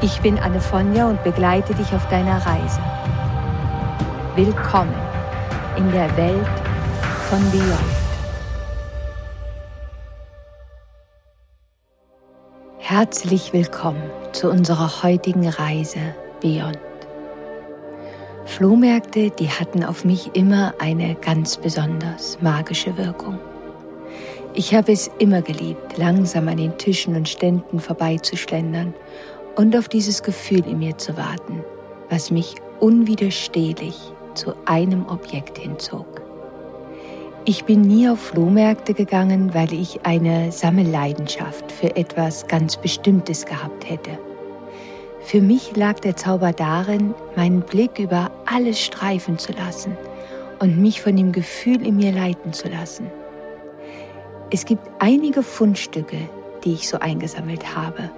Ich 0.00 0.20
bin 0.20 0.38
Anne 0.38 0.60
Fonja 0.60 1.08
und 1.08 1.24
begleite 1.24 1.74
dich 1.74 1.92
auf 1.92 2.08
deiner 2.08 2.36
Reise. 2.46 2.80
Willkommen 4.36 4.94
in 5.76 5.90
der 5.90 6.16
Welt 6.16 6.46
von 7.28 7.40
Beyond. 7.50 7.98
Herzlich 12.78 13.52
willkommen 13.52 14.08
zu 14.30 14.48
unserer 14.48 15.02
heutigen 15.02 15.48
Reise 15.48 16.14
Beyond. 16.40 16.78
Flohmärkte, 18.44 19.30
die 19.30 19.50
hatten 19.50 19.82
auf 19.82 20.04
mich 20.04 20.30
immer 20.36 20.74
eine 20.78 21.16
ganz 21.16 21.56
besonders 21.56 22.40
magische 22.40 22.96
Wirkung. 22.96 23.40
Ich 24.54 24.74
habe 24.76 24.92
es 24.92 25.10
immer 25.18 25.42
geliebt, 25.42 25.98
langsam 25.98 26.46
an 26.46 26.56
den 26.56 26.78
Tischen 26.78 27.16
und 27.16 27.28
Ständen 27.28 27.80
vorbeizuschlendern 27.80 28.94
und 29.58 29.76
auf 29.76 29.88
dieses 29.88 30.22
Gefühl 30.22 30.64
in 30.66 30.78
mir 30.78 30.96
zu 30.98 31.16
warten, 31.16 31.64
was 32.10 32.30
mich 32.30 32.54
unwiderstehlich 32.78 33.96
zu 34.34 34.54
einem 34.66 35.04
Objekt 35.08 35.58
hinzog. 35.58 36.22
Ich 37.44 37.64
bin 37.64 37.80
nie 37.80 38.08
auf 38.08 38.20
Flohmärkte 38.20 38.94
gegangen, 38.94 39.52
weil 39.54 39.72
ich 39.72 40.06
eine 40.06 40.52
Sammelleidenschaft 40.52 41.72
für 41.72 41.96
etwas 41.96 42.46
ganz 42.46 42.76
Bestimmtes 42.76 43.46
gehabt 43.46 43.90
hätte. 43.90 44.16
Für 45.22 45.40
mich 45.40 45.74
lag 45.76 45.98
der 45.98 46.14
Zauber 46.14 46.52
darin, 46.52 47.12
meinen 47.34 47.62
Blick 47.62 47.98
über 47.98 48.30
alles 48.46 48.80
streifen 48.80 49.38
zu 49.38 49.50
lassen 49.52 49.96
und 50.60 50.78
mich 50.78 51.02
von 51.02 51.16
dem 51.16 51.32
Gefühl 51.32 51.84
in 51.84 51.96
mir 51.96 52.12
leiten 52.12 52.52
zu 52.52 52.68
lassen. 52.68 53.10
Es 54.52 54.64
gibt 54.64 54.88
einige 55.00 55.42
Fundstücke, 55.42 56.28
die 56.62 56.74
ich 56.74 56.88
so 56.88 57.00
eingesammelt 57.00 57.74
habe. 57.74 58.10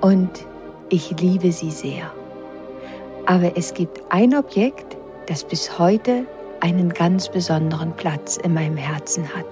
Und 0.00 0.46
ich 0.92 1.10
liebe 1.18 1.50
sie 1.52 1.70
sehr. 1.70 2.12
Aber 3.24 3.56
es 3.56 3.72
gibt 3.72 4.02
ein 4.10 4.34
Objekt, 4.36 4.96
das 5.26 5.42
bis 5.42 5.78
heute 5.78 6.26
einen 6.60 6.90
ganz 6.90 7.30
besonderen 7.30 7.96
Platz 7.96 8.36
in 8.36 8.52
meinem 8.52 8.76
Herzen 8.76 9.34
hat. 9.34 9.46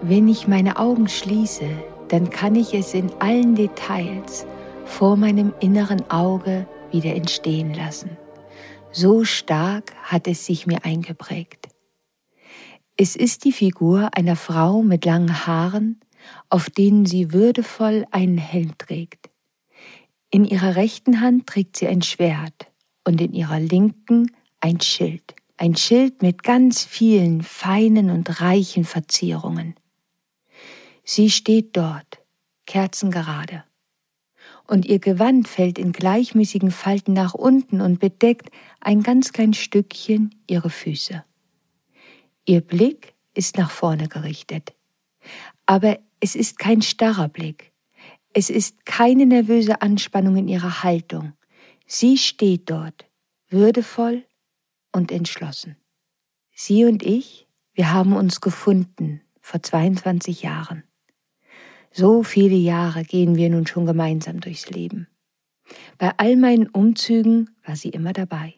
Wenn 0.00 0.26
ich 0.26 0.48
meine 0.48 0.78
Augen 0.78 1.06
schließe, 1.06 1.68
dann 2.08 2.30
kann 2.30 2.56
ich 2.56 2.72
es 2.72 2.94
in 2.94 3.12
allen 3.18 3.54
Details 3.54 4.46
vor 4.86 5.16
meinem 5.16 5.52
inneren 5.60 6.10
Auge 6.10 6.66
wieder 6.90 7.14
entstehen 7.14 7.74
lassen. 7.74 8.16
So 8.92 9.24
stark 9.24 9.92
hat 10.02 10.26
es 10.26 10.46
sich 10.46 10.66
mir 10.66 10.84
eingeprägt. 10.84 11.68
Es 12.96 13.16
ist 13.16 13.44
die 13.44 13.52
Figur 13.52 14.08
einer 14.14 14.36
Frau 14.36 14.82
mit 14.82 15.04
langen 15.04 15.46
Haaren, 15.46 16.00
auf 16.48 16.70
denen 16.70 17.04
sie 17.04 17.32
würdevoll 17.32 18.06
einen 18.10 18.38
Helm 18.38 18.76
trägt. 18.78 19.29
In 20.30 20.44
ihrer 20.44 20.76
rechten 20.76 21.20
Hand 21.20 21.48
trägt 21.48 21.76
sie 21.76 21.88
ein 21.88 22.02
Schwert 22.02 22.70
und 23.04 23.20
in 23.20 23.32
ihrer 23.32 23.58
linken 23.58 24.30
ein 24.60 24.80
Schild. 24.80 25.34
Ein 25.56 25.76
Schild 25.76 26.22
mit 26.22 26.42
ganz 26.42 26.84
vielen 26.84 27.42
feinen 27.42 28.10
und 28.10 28.40
reichen 28.40 28.84
Verzierungen. 28.84 29.74
Sie 31.04 31.30
steht 31.30 31.76
dort, 31.76 32.20
kerzengerade. 32.66 33.64
Und 34.68 34.86
ihr 34.86 35.00
Gewand 35.00 35.48
fällt 35.48 35.78
in 35.78 35.90
gleichmäßigen 35.90 36.70
Falten 36.70 37.12
nach 37.12 37.34
unten 37.34 37.80
und 37.80 37.98
bedeckt 37.98 38.50
ein 38.78 39.02
ganz 39.02 39.32
klein 39.32 39.52
Stückchen 39.52 40.32
ihre 40.46 40.70
Füße. 40.70 41.24
Ihr 42.46 42.60
Blick 42.60 43.14
ist 43.34 43.58
nach 43.58 43.70
vorne 43.70 44.06
gerichtet. 44.06 44.74
Aber 45.66 45.98
es 46.20 46.36
ist 46.36 46.58
kein 46.58 46.82
starrer 46.82 47.28
Blick. 47.28 47.69
Es 48.32 48.48
ist 48.48 48.86
keine 48.86 49.26
nervöse 49.26 49.82
Anspannung 49.82 50.36
in 50.36 50.48
ihrer 50.48 50.84
Haltung. 50.84 51.32
Sie 51.86 52.16
steht 52.16 52.70
dort, 52.70 53.06
würdevoll 53.48 54.24
und 54.92 55.10
entschlossen. 55.10 55.76
Sie 56.54 56.84
und 56.84 57.02
ich, 57.02 57.48
wir 57.72 57.92
haben 57.92 58.14
uns 58.14 58.40
gefunden 58.40 59.20
vor 59.40 59.62
22 59.62 60.42
Jahren. 60.42 60.84
So 61.90 62.22
viele 62.22 62.54
Jahre 62.54 63.02
gehen 63.02 63.34
wir 63.34 63.50
nun 63.50 63.66
schon 63.66 63.84
gemeinsam 63.84 64.40
durchs 64.40 64.70
Leben. 64.70 65.08
Bei 65.98 66.12
all 66.16 66.36
meinen 66.36 66.68
Umzügen 66.68 67.50
war 67.64 67.74
sie 67.74 67.90
immer 67.90 68.12
dabei. 68.12 68.54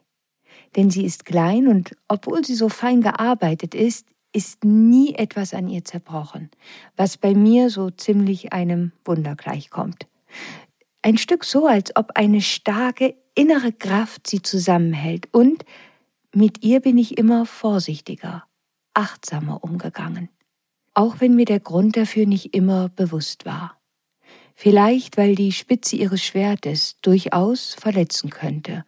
Denn 0.77 0.91
sie 0.91 1.05
ist 1.05 1.25
klein 1.25 1.67
und 1.67 1.97
obwohl 2.09 2.45
sie 2.45 2.55
so 2.55 2.69
fein 2.69 3.01
gearbeitet 3.01 3.75
ist, 3.75 4.07
ist 4.33 4.65
nie 4.65 5.15
etwas 5.15 5.55
an 5.55 5.69
ihr 5.69 5.85
zerbrochen, 5.85 6.51
was 6.97 7.17
bei 7.17 7.35
mir 7.35 7.71
so 7.71 7.91
ziemlich 7.91 8.53
einem 8.53 8.93
Wunder 9.05 9.37
gleichkommt. 9.37 10.07
Ein 11.03 11.19
Stück 11.19 11.45
so, 11.45 11.67
als 11.67 11.95
ob 11.97 12.13
eine 12.15 12.41
starke 12.41 13.15
innere 13.35 13.73
Kraft 13.73 14.27
sie 14.27 14.43
zusammenhält 14.43 15.29
und 15.33 15.65
mit 16.35 16.65
ihr 16.65 16.81
bin 16.81 16.97
ich 16.97 17.19
immer 17.19 17.45
vorsichtiger, 17.45 18.45
achtsamer 18.95 19.63
umgegangen, 19.63 20.29
auch 20.95 21.17
wenn 21.21 21.35
mir 21.35 21.45
der 21.45 21.61
Grund 21.61 21.97
dafür 21.97 22.27
nicht 22.27 22.55
immer 22.55 22.89
bewusst 22.89 23.45
war. 23.45 23.79
Vielleicht, 24.55 25.17
weil 25.17 25.35
die 25.35 25.53
Spitze 25.53 25.97
ihres 25.97 26.23
Schwertes 26.23 26.99
durchaus 27.01 27.75
verletzen 27.75 28.31
könnte, 28.31 28.85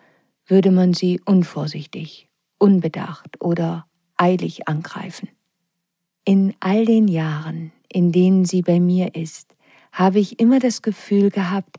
würde 0.46 0.70
man 0.70 0.94
sie 0.94 1.20
unvorsichtig, 1.24 2.28
unbedacht 2.58 3.40
oder 3.40 3.86
eilig 4.16 4.68
angreifen. 4.68 5.28
In 6.26 6.54
all 6.60 6.86
den 6.86 7.06
Jahren, 7.06 7.72
in 7.88 8.10
denen 8.10 8.46
sie 8.46 8.62
bei 8.62 8.80
mir 8.80 9.14
ist, 9.14 9.54
habe 9.92 10.18
ich 10.20 10.40
immer 10.40 10.58
das 10.58 10.80
Gefühl 10.80 11.30
gehabt, 11.30 11.76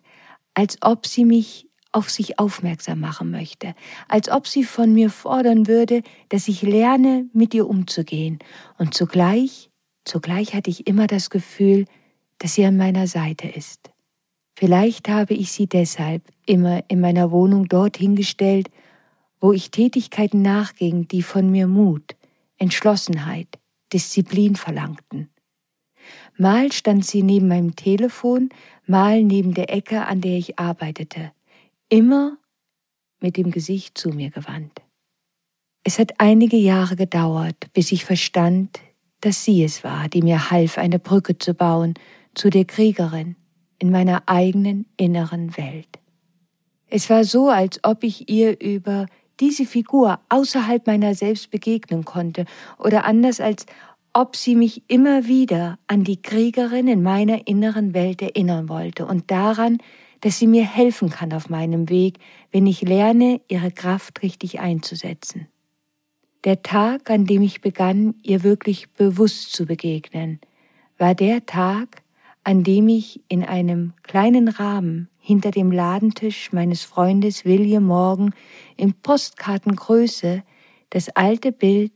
als 0.53 0.77
ob 0.81 1.07
sie 1.07 1.25
mich 1.25 1.67
auf 1.91 2.11
sich 2.11 2.37
aufmerksam 2.37 2.99
machen 2.99 3.31
möchte, 3.31 3.73
als 4.07 4.29
ob 4.29 4.47
sie 4.47 4.63
von 4.63 4.93
mir 4.93 5.09
fordern 5.09 5.65
würde, 5.67 6.03
dass 6.29 6.47
ich 6.47 6.61
lerne, 6.61 7.27
mit 7.33 7.53
ihr 7.55 7.67
umzugehen. 7.67 8.37
Und 8.77 8.93
zugleich, 8.93 9.71
zugleich 10.03 10.53
hatte 10.53 10.69
ich 10.69 10.85
immer 10.85 11.07
das 11.07 11.29
Gefühl, 11.31 11.85
dass 12.37 12.53
sie 12.53 12.65
an 12.65 12.77
meiner 12.77 13.07
Seite 13.07 13.47
ist. 13.47 13.89
Vielleicht 14.55 15.09
habe 15.09 15.33
ich 15.33 15.51
sie 15.51 15.67
deshalb 15.67 16.21
immer 16.45 16.83
in 16.87 16.99
meiner 16.99 17.31
Wohnung 17.31 17.67
dorthin 17.67 18.15
gestellt, 18.15 18.69
wo 19.39 19.53
ich 19.53 19.71
Tätigkeiten 19.71 20.41
nachging, 20.41 21.07
die 21.07 21.23
von 21.23 21.49
mir 21.49 21.65
Mut, 21.65 22.15
Entschlossenheit, 22.57 23.47
Disziplin 23.95 24.57
verlangten. 24.57 25.29
Mal 26.37 26.73
stand 26.73 27.05
sie 27.05 27.23
neben 27.23 27.47
meinem 27.47 27.77
Telefon, 27.77 28.49
mal 28.85 29.23
neben 29.23 29.53
der 29.53 29.73
Ecke, 29.73 30.05
an 30.05 30.19
der 30.19 30.37
ich 30.37 30.59
arbeitete, 30.59 31.31
immer 31.87 32.37
mit 33.21 33.37
dem 33.37 33.51
Gesicht 33.51 33.97
zu 33.97 34.09
mir 34.09 34.31
gewandt. 34.31 34.81
Es 35.85 35.97
hat 35.97 36.15
einige 36.17 36.57
Jahre 36.57 36.97
gedauert, 36.97 37.71
bis 37.71 37.93
ich 37.93 38.03
verstand, 38.03 38.81
dass 39.21 39.45
sie 39.45 39.63
es 39.63 39.85
war, 39.85 40.09
die 40.09 40.21
mir 40.21 40.51
half, 40.51 40.77
eine 40.77 40.99
Brücke 40.99 41.37
zu 41.37 41.53
bauen 41.53 41.93
zu 42.33 42.49
der 42.49 42.65
Kriegerin 42.65 43.37
in 43.79 43.91
meiner 43.91 44.23
eigenen 44.25 44.87
inneren 44.97 45.55
Welt. 45.55 45.99
Es 46.87 47.09
war 47.09 47.23
so, 47.23 47.47
als 47.47 47.79
ob 47.83 48.03
ich 48.03 48.29
ihr 48.29 48.59
über 48.59 49.05
diese 49.39 49.65
Figur 49.65 50.19
außerhalb 50.29 50.87
meiner 50.87 51.15
selbst 51.15 51.51
begegnen 51.51 52.05
konnte 52.05 52.45
oder 52.77 53.05
anders 53.05 53.39
als 53.41 53.65
ob 54.13 54.37
sie 54.37 54.55
mich 54.55 54.83
immer 54.87 55.25
wieder 55.25 55.77
an 55.87 56.05
die 56.05 56.21
Kriegerin 56.21 56.87
in 56.87 57.03
meiner 57.03 57.47
inneren 57.47 57.93
Welt 57.93 58.21
erinnern 58.21 58.69
wollte 58.69 59.05
und 59.05 59.29
daran, 59.29 59.79
dass 60.21 60.39
sie 60.39 60.47
mir 60.47 60.63
helfen 60.63 61.09
kann 61.09 61.33
auf 61.33 61.49
meinem 61.49 61.89
Weg, 61.89 62.19
wenn 62.51 62.65
ich 62.65 62.81
lerne, 62.81 63.41
ihre 63.49 63.71
Kraft 63.71 64.23
richtig 64.23 64.61
einzusetzen. 64.61 65.47
Der 66.45 66.61
Tag, 66.61 67.09
an 67.09 67.25
dem 67.25 67.41
ich 67.41 67.59
begann, 67.59 68.15
ihr 68.23 68.43
wirklich 68.43 68.89
bewusst 68.91 69.51
zu 69.51 69.65
begegnen, 69.65 70.39
war 70.97 71.13
der 71.13 71.45
Tag, 71.45 72.01
an 72.45 72.63
dem 72.63 72.87
ich 72.87 73.21
in 73.27 73.43
einem 73.43 73.93
kleinen 74.03 74.47
Rahmen 74.47 75.09
hinter 75.25 75.49
dem 75.49 75.71
Ladentisch 75.71 76.53
meines 76.53 76.83
Freundes 76.83 77.45
William 77.45 77.85
Morgan 77.85 78.35
in 78.77 78.93
Postkartengröße 78.93 80.43
das 80.91 81.09
alte 81.09 81.51
Bild 81.51 81.93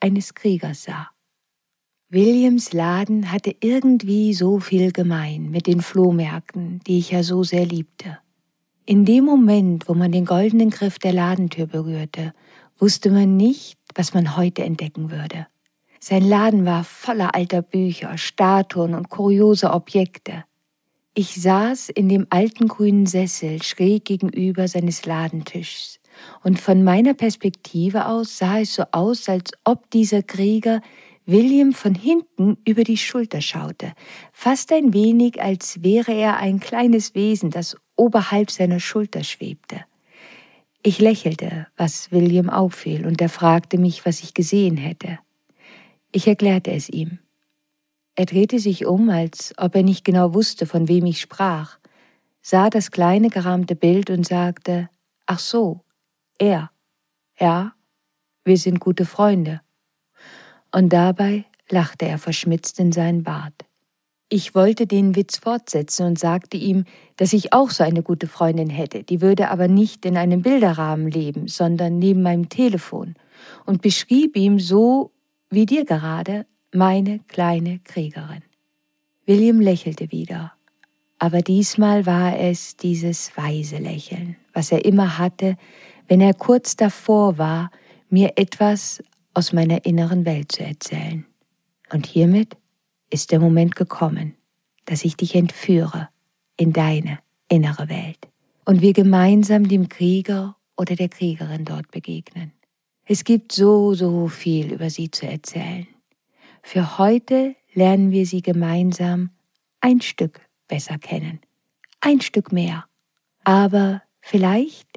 eines 0.00 0.32
Kriegers 0.32 0.84
sah. 0.84 1.10
Williams 2.08 2.72
Laden 2.72 3.30
hatte 3.30 3.54
irgendwie 3.60 4.32
so 4.32 4.58
viel 4.58 4.90
gemein 4.90 5.50
mit 5.50 5.66
den 5.66 5.82
Flohmärkten, 5.82 6.80
die 6.86 6.98
ich 6.98 7.10
ja 7.10 7.22
so 7.22 7.42
sehr 7.42 7.66
liebte. 7.66 8.18
In 8.86 9.04
dem 9.04 9.26
Moment, 9.26 9.86
wo 9.86 9.92
man 9.92 10.10
den 10.10 10.24
goldenen 10.24 10.70
Griff 10.70 10.98
der 10.98 11.12
Ladentür 11.12 11.66
berührte, 11.66 12.32
wusste 12.78 13.10
man 13.10 13.36
nicht, 13.36 13.78
was 13.94 14.14
man 14.14 14.34
heute 14.38 14.64
entdecken 14.64 15.10
würde. 15.10 15.46
Sein 16.00 16.26
Laden 16.26 16.64
war 16.64 16.84
voller 16.84 17.34
alter 17.34 17.60
Bücher, 17.60 18.16
Statuen 18.16 18.94
und 18.94 19.10
kuriose 19.10 19.72
Objekte. 19.72 20.44
Ich 21.14 21.34
saß 21.34 21.90
in 21.90 22.08
dem 22.08 22.26
alten 22.30 22.68
grünen 22.68 23.04
Sessel 23.04 23.62
schräg 23.62 24.06
gegenüber 24.06 24.66
seines 24.66 25.04
Ladentischs, 25.04 26.00
und 26.42 26.58
von 26.58 26.84
meiner 26.84 27.12
Perspektive 27.12 28.06
aus 28.06 28.38
sah 28.38 28.60
es 28.60 28.74
so 28.74 28.84
aus, 28.92 29.28
als 29.28 29.50
ob 29.64 29.90
dieser 29.90 30.22
Krieger 30.22 30.80
William 31.26 31.72
von 31.72 31.94
hinten 31.94 32.56
über 32.66 32.82
die 32.84 32.96
Schulter 32.96 33.42
schaute, 33.42 33.92
fast 34.32 34.72
ein 34.72 34.94
wenig, 34.94 35.40
als 35.42 35.82
wäre 35.82 36.12
er 36.12 36.38
ein 36.38 36.60
kleines 36.60 37.14
Wesen, 37.14 37.50
das 37.50 37.76
oberhalb 37.94 38.50
seiner 38.50 38.80
Schulter 38.80 39.22
schwebte. 39.22 39.84
Ich 40.82 40.98
lächelte, 40.98 41.66
was 41.76 42.10
William 42.10 42.48
auffiel, 42.48 43.06
und 43.06 43.20
er 43.20 43.28
fragte 43.28 43.76
mich, 43.76 44.06
was 44.06 44.22
ich 44.22 44.32
gesehen 44.32 44.78
hätte. 44.78 45.18
Ich 46.10 46.26
erklärte 46.26 46.72
es 46.72 46.88
ihm. 46.88 47.18
Er 48.14 48.26
drehte 48.26 48.58
sich 48.58 48.86
um, 48.86 49.08
als 49.08 49.54
ob 49.56 49.74
er 49.74 49.82
nicht 49.82 50.04
genau 50.04 50.34
wusste, 50.34 50.66
von 50.66 50.88
wem 50.88 51.06
ich 51.06 51.20
sprach, 51.20 51.78
sah 52.42 52.70
das 52.70 52.90
kleine 52.90 53.28
gerahmte 53.28 53.74
Bild 53.74 54.10
und 54.10 54.26
sagte, 54.26 54.88
Ach 55.26 55.38
so, 55.38 55.80
er. 56.38 56.70
Ja, 57.38 57.74
wir 58.44 58.58
sind 58.58 58.80
gute 58.80 59.06
Freunde 59.06 59.60
und 60.72 60.92
dabei 60.92 61.44
lachte 61.70 62.06
er 62.06 62.18
verschmitzt 62.18 62.80
in 62.80 62.92
seinen 62.92 63.22
Bart. 63.22 63.54
Ich 64.28 64.54
wollte 64.54 64.86
den 64.86 65.14
Witz 65.14 65.36
fortsetzen 65.36 66.06
und 66.06 66.18
sagte 66.18 66.56
ihm, 66.56 66.84
dass 67.16 67.34
ich 67.34 67.52
auch 67.52 67.70
so 67.70 67.84
eine 67.84 68.02
gute 68.02 68.26
Freundin 68.26 68.70
hätte, 68.70 69.02
die 69.02 69.20
würde 69.20 69.50
aber 69.50 69.68
nicht 69.68 70.06
in 70.06 70.16
einem 70.16 70.40
Bilderrahmen 70.40 71.08
leben, 71.08 71.48
sondern 71.48 71.98
neben 71.98 72.22
meinem 72.22 72.48
Telefon, 72.48 73.14
und 73.66 73.82
beschrieb 73.82 74.36
ihm 74.36 74.58
so 74.58 75.12
wie 75.50 75.66
dir 75.66 75.84
gerade 75.84 76.46
meine 76.74 77.18
kleine 77.28 77.80
Kriegerin. 77.80 78.42
William 79.26 79.60
lächelte 79.60 80.10
wieder, 80.10 80.52
aber 81.18 81.42
diesmal 81.42 82.06
war 82.06 82.38
es 82.38 82.76
dieses 82.76 83.36
weise 83.36 83.76
Lächeln, 83.76 84.36
was 84.54 84.72
er 84.72 84.84
immer 84.84 85.18
hatte, 85.18 85.56
wenn 86.08 86.20
er 86.20 86.34
kurz 86.34 86.74
davor 86.74 87.38
war, 87.38 87.70
mir 88.08 88.32
etwas 88.36 89.02
aus 89.34 89.52
meiner 89.52 89.84
inneren 89.84 90.24
Welt 90.24 90.52
zu 90.52 90.64
erzählen. 90.64 91.26
Und 91.92 92.06
hiermit 92.06 92.56
ist 93.10 93.32
der 93.32 93.40
Moment 93.40 93.76
gekommen, 93.76 94.34
dass 94.86 95.04
ich 95.04 95.16
dich 95.16 95.34
entführe 95.34 96.08
in 96.56 96.72
deine 96.72 97.18
innere 97.48 97.88
Welt 97.88 98.28
und 98.64 98.80
wir 98.80 98.94
gemeinsam 98.94 99.68
dem 99.68 99.88
Krieger 99.88 100.56
oder 100.76 100.96
der 100.96 101.08
Kriegerin 101.10 101.66
dort 101.66 101.90
begegnen. 101.90 102.52
Es 103.04 103.24
gibt 103.24 103.52
so, 103.52 103.94
so 103.94 104.28
viel 104.28 104.72
über 104.72 104.88
sie 104.88 105.10
zu 105.10 105.26
erzählen. 105.26 105.86
Für 106.62 106.98
heute 106.98 107.56
lernen 107.74 108.10
wir 108.10 108.26
sie 108.26 108.40
gemeinsam 108.40 109.30
ein 109.80 110.00
Stück 110.00 110.40
besser 110.68 110.98
kennen, 110.98 111.40
ein 112.00 112.20
Stück 112.20 112.52
mehr. 112.52 112.86
Aber 113.44 114.02
vielleicht 114.20 114.88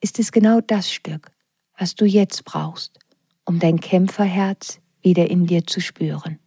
ist 0.00 0.18
es 0.18 0.32
genau 0.32 0.60
das 0.60 0.92
Stück, 0.92 1.32
was 1.78 1.94
du 1.94 2.04
jetzt 2.04 2.44
brauchst, 2.44 2.98
um 3.44 3.58
dein 3.58 3.80
Kämpferherz 3.80 4.80
wieder 5.02 5.28
in 5.30 5.46
dir 5.46 5.66
zu 5.66 5.80
spüren. 5.80 6.38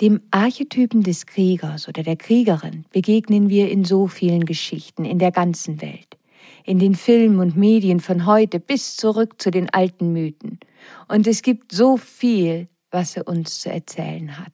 Dem 0.00 0.22
Archetypen 0.30 1.02
des 1.02 1.26
Kriegers 1.26 1.88
oder 1.88 2.02
der 2.02 2.16
Kriegerin 2.16 2.84
begegnen 2.90 3.48
wir 3.48 3.70
in 3.70 3.84
so 3.84 4.08
vielen 4.08 4.44
Geschichten 4.44 5.04
in 5.04 5.18
der 5.18 5.30
ganzen 5.30 5.80
Welt, 5.82 6.16
in 6.64 6.78
den 6.78 6.94
Filmen 6.94 7.38
und 7.38 7.56
Medien 7.56 8.00
von 8.00 8.26
heute 8.26 8.58
bis 8.60 8.96
zurück 8.96 9.40
zu 9.40 9.50
den 9.50 9.70
alten 9.70 10.12
Mythen. 10.12 10.58
Und 11.06 11.26
es 11.26 11.42
gibt 11.42 11.72
so 11.72 11.96
viel, 11.96 12.68
was 12.94 13.16
er 13.16 13.28
uns 13.28 13.60
zu 13.60 13.70
erzählen 13.70 14.38
hat. 14.38 14.52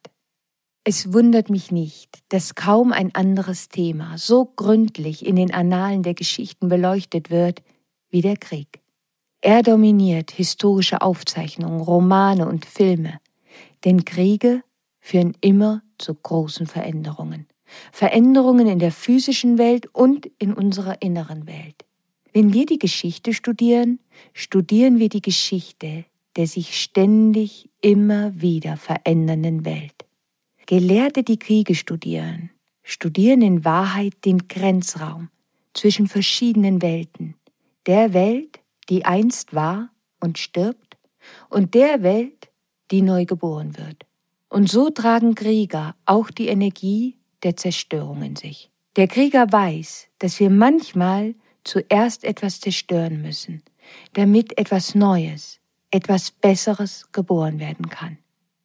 Es 0.83 1.13
wundert 1.13 1.51
mich 1.51 1.71
nicht, 1.71 2.19
dass 2.31 2.55
kaum 2.55 2.91
ein 2.91 3.15
anderes 3.15 3.69
Thema 3.69 4.17
so 4.17 4.47
gründlich 4.47 5.27
in 5.27 5.37
den 5.37 5.53
Annalen 5.53 6.03
der 6.03 6.15
Geschichten 6.15 6.69
beleuchtet 6.69 7.31
wird 7.31 7.63
wie 8.09 8.23
der 8.23 8.39
Krieg. 8.39 8.81
Er 9.43 9.63
dominiert 9.63 10.31
historische 10.31 11.03
Aufzeichnungen, 11.03 11.81
Romane 11.81 12.49
und 12.49 12.65
Filme, 12.65 13.21
denn 13.85 14.05
Kriege 14.05 14.63
führen 15.01 15.37
immer 15.41 15.83
zu 15.99 16.15
großen 16.15 16.67
Veränderungen. 16.67 17.47
Veränderungen 17.93 18.67
in 18.67 18.79
der 18.79 18.91
physischen 18.91 19.59
Welt 19.59 19.87
und 19.95 20.27
in 20.39 20.55
unserer 20.55 21.03
inneren 21.03 21.47
Welt. 21.47 21.85
Wenn 22.33 22.53
wir 22.53 22.67
die 22.67 22.79
Geschichte 22.79 23.35
studieren, 23.35 24.01
studieren 24.33 24.99
wir 24.99 25.09
die 25.09 25.23
Geschichte 25.23 26.05
der 26.41 26.47
sich 26.47 26.81
ständig 26.81 27.69
immer 27.83 28.41
wieder 28.41 28.79
verändernden 28.79 29.67
Welt. 29.67 30.07
Gelehrte, 30.65 31.23
die 31.23 31.39
Kriege 31.39 31.75
studieren, 31.75 32.49
studieren 32.83 33.43
in 33.43 33.67
Wahrheit 33.67 34.25
den 34.25 34.49
Grenzraum 34.49 35.29
zwischen 35.75 36.07
verschiedenen 36.07 36.81
Welten, 36.81 37.35
der 37.85 38.15
Welt, 38.15 38.59
die 38.89 39.05
einst 39.05 39.55
war 39.55 39.91
und 40.19 40.39
stirbt, 40.39 40.97
und 41.51 41.75
der 41.75 42.03
Welt, 42.03 42.51
die 42.91 43.03
neu 43.03 43.27
geboren 43.27 43.77
wird. 43.77 44.07
Und 44.49 44.71
so 44.71 44.89
tragen 44.89 45.35
Krieger 45.35 45.95
auch 46.07 46.31
die 46.31 46.49
Energie 46.49 47.19
der 47.43 47.59
Zerstörung 47.59 48.23
in 48.23 48.37
sich. 48.37 48.71
Der 48.97 49.09
Krieger 49.09 49.53
weiß, 49.53 50.09
dass 50.21 50.41
wir 50.41 50.49
manchmal 50.49 51.35
zuerst 51.65 52.25
etwas 52.25 52.61
zerstören 52.61 53.21
müssen, 53.21 53.63
damit 54.15 54.57
etwas 54.57 54.95
Neues, 54.95 55.60
etwas 55.91 56.31
Besseres 56.31 57.09
geboren 57.13 57.59
werden 57.59 57.89
kann. 57.89 58.19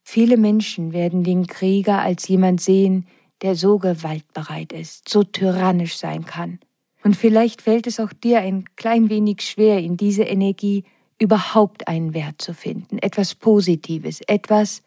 Viele 0.03 0.37
Menschen 0.37 0.93
werden 0.93 1.23
den 1.23 1.47
Krieger 1.47 2.01
als 2.01 2.27
jemand 2.27 2.61
sehen, 2.61 3.07
der 3.41 3.55
so 3.55 3.79
gewaltbereit 3.79 4.71
ist, 4.71 5.09
so 5.09 5.23
tyrannisch 5.23 5.97
sein 5.97 6.25
kann, 6.25 6.59
und 7.05 7.15
vielleicht 7.15 7.61
fällt 7.61 7.85
es 7.85 7.99
auch 7.99 8.11
dir 8.11 8.39
ein 8.39 8.65
klein 8.77 9.11
wenig 9.11 9.41
schwer, 9.41 9.77
in 9.77 9.95
diese 9.95 10.23
Energie 10.23 10.85
überhaupt 11.19 11.87
einen 11.87 12.15
Wert 12.15 12.41
zu 12.41 12.55
finden, 12.55 12.97
etwas 12.97 13.35
Positives, 13.35 14.21
etwas, 14.21 14.81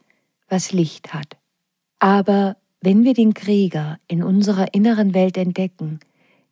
was 0.49 0.73
Licht 0.73 1.15
hat. 1.15 1.37
Aber 2.01 2.57
wenn 2.81 3.05
wir 3.05 3.15
den 3.15 3.35
Krieger 3.35 4.01
in 4.09 4.25
unserer 4.25 4.75
inneren 4.75 5.15
Welt 5.15 5.37
entdecken, 5.37 6.01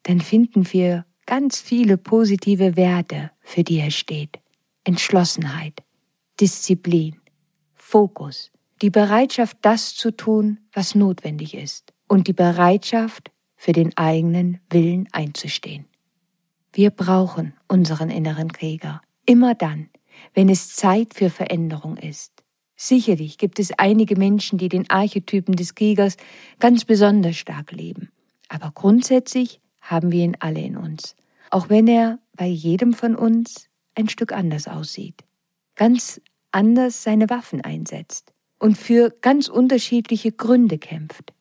dann 0.04 0.20
finden 0.20 0.72
wir 0.72 1.04
ganz 1.26 1.60
viele 1.60 1.96
positive 1.96 2.76
Werte, 2.76 3.32
für 3.40 3.64
die 3.64 3.80
er 3.80 3.90
steht. 3.90 4.38
Entschlossenheit, 4.86 5.82
Disziplin, 6.38 7.16
Fokus, 7.74 8.52
die 8.82 8.90
Bereitschaft, 8.90 9.56
das 9.62 9.96
zu 9.96 10.12
tun, 10.12 10.60
was 10.72 10.94
notwendig 10.94 11.54
ist, 11.54 11.92
und 12.06 12.28
die 12.28 12.32
Bereitschaft, 12.32 13.32
für 13.56 13.72
den 13.72 13.96
eigenen 13.96 14.60
Willen 14.70 15.08
einzustehen. 15.10 15.86
Wir 16.72 16.90
brauchen 16.90 17.54
unseren 17.66 18.10
inneren 18.10 18.52
Krieger 18.52 19.02
immer 19.24 19.56
dann, 19.56 19.88
wenn 20.34 20.48
es 20.48 20.76
Zeit 20.76 21.14
für 21.14 21.30
Veränderung 21.30 21.96
ist. 21.96 22.44
Sicherlich 22.76 23.38
gibt 23.38 23.58
es 23.58 23.72
einige 23.76 24.14
Menschen, 24.14 24.56
die 24.56 24.68
den 24.68 24.88
Archetypen 24.88 25.56
des 25.56 25.74
Kriegers 25.74 26.16
ganz 26.60 26.84
besonders 26.84 27.36
stark 27.36 27.72
leben. 27.72 28.12
Aber 28.48 28.70
grundsätzlich 28.72 29.60
haben 29.80 30.12
wir 30.12 30.22
ihn 30.22 30.36
alle 30.38 30.60
in 30.60 30.76
uns, 30.76 31.16
auch 31.50 31.70
wenn 31.70 31.88
er 31.88 32.20
bei 32.36 32.46
jedem 32.46 32.92
von 32.92 33.16
uns 33.16 33.65
ein 33.96 34.08
Stück 34.08 34.32
anders 34.32 34.68
aussieht, 34.68 35.24
ganz 35.74 36.20
anders 36.52 37.02
seine 37.02 37.28
Waffen 37.28 37.60
einsetzt 37.62 38.32
und 38.58 38.78
für 38.78 39.10
ganz 39.20 39.48
unterschiedliche 39.48 40.32
Gründe 40.32 40.78
kämpft. 40.78 41.32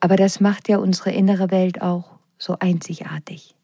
Aber 0.00 0.16
das 0.16 0.40
macht 0.40 0.68
ja 0.68 0.78
unsere 0.78 1.12
innere 1.12 1.50
Welt 1.50 1.82
auch 1.82 2.18
so 2.38 2.56
einzigartig. 2.58 3.54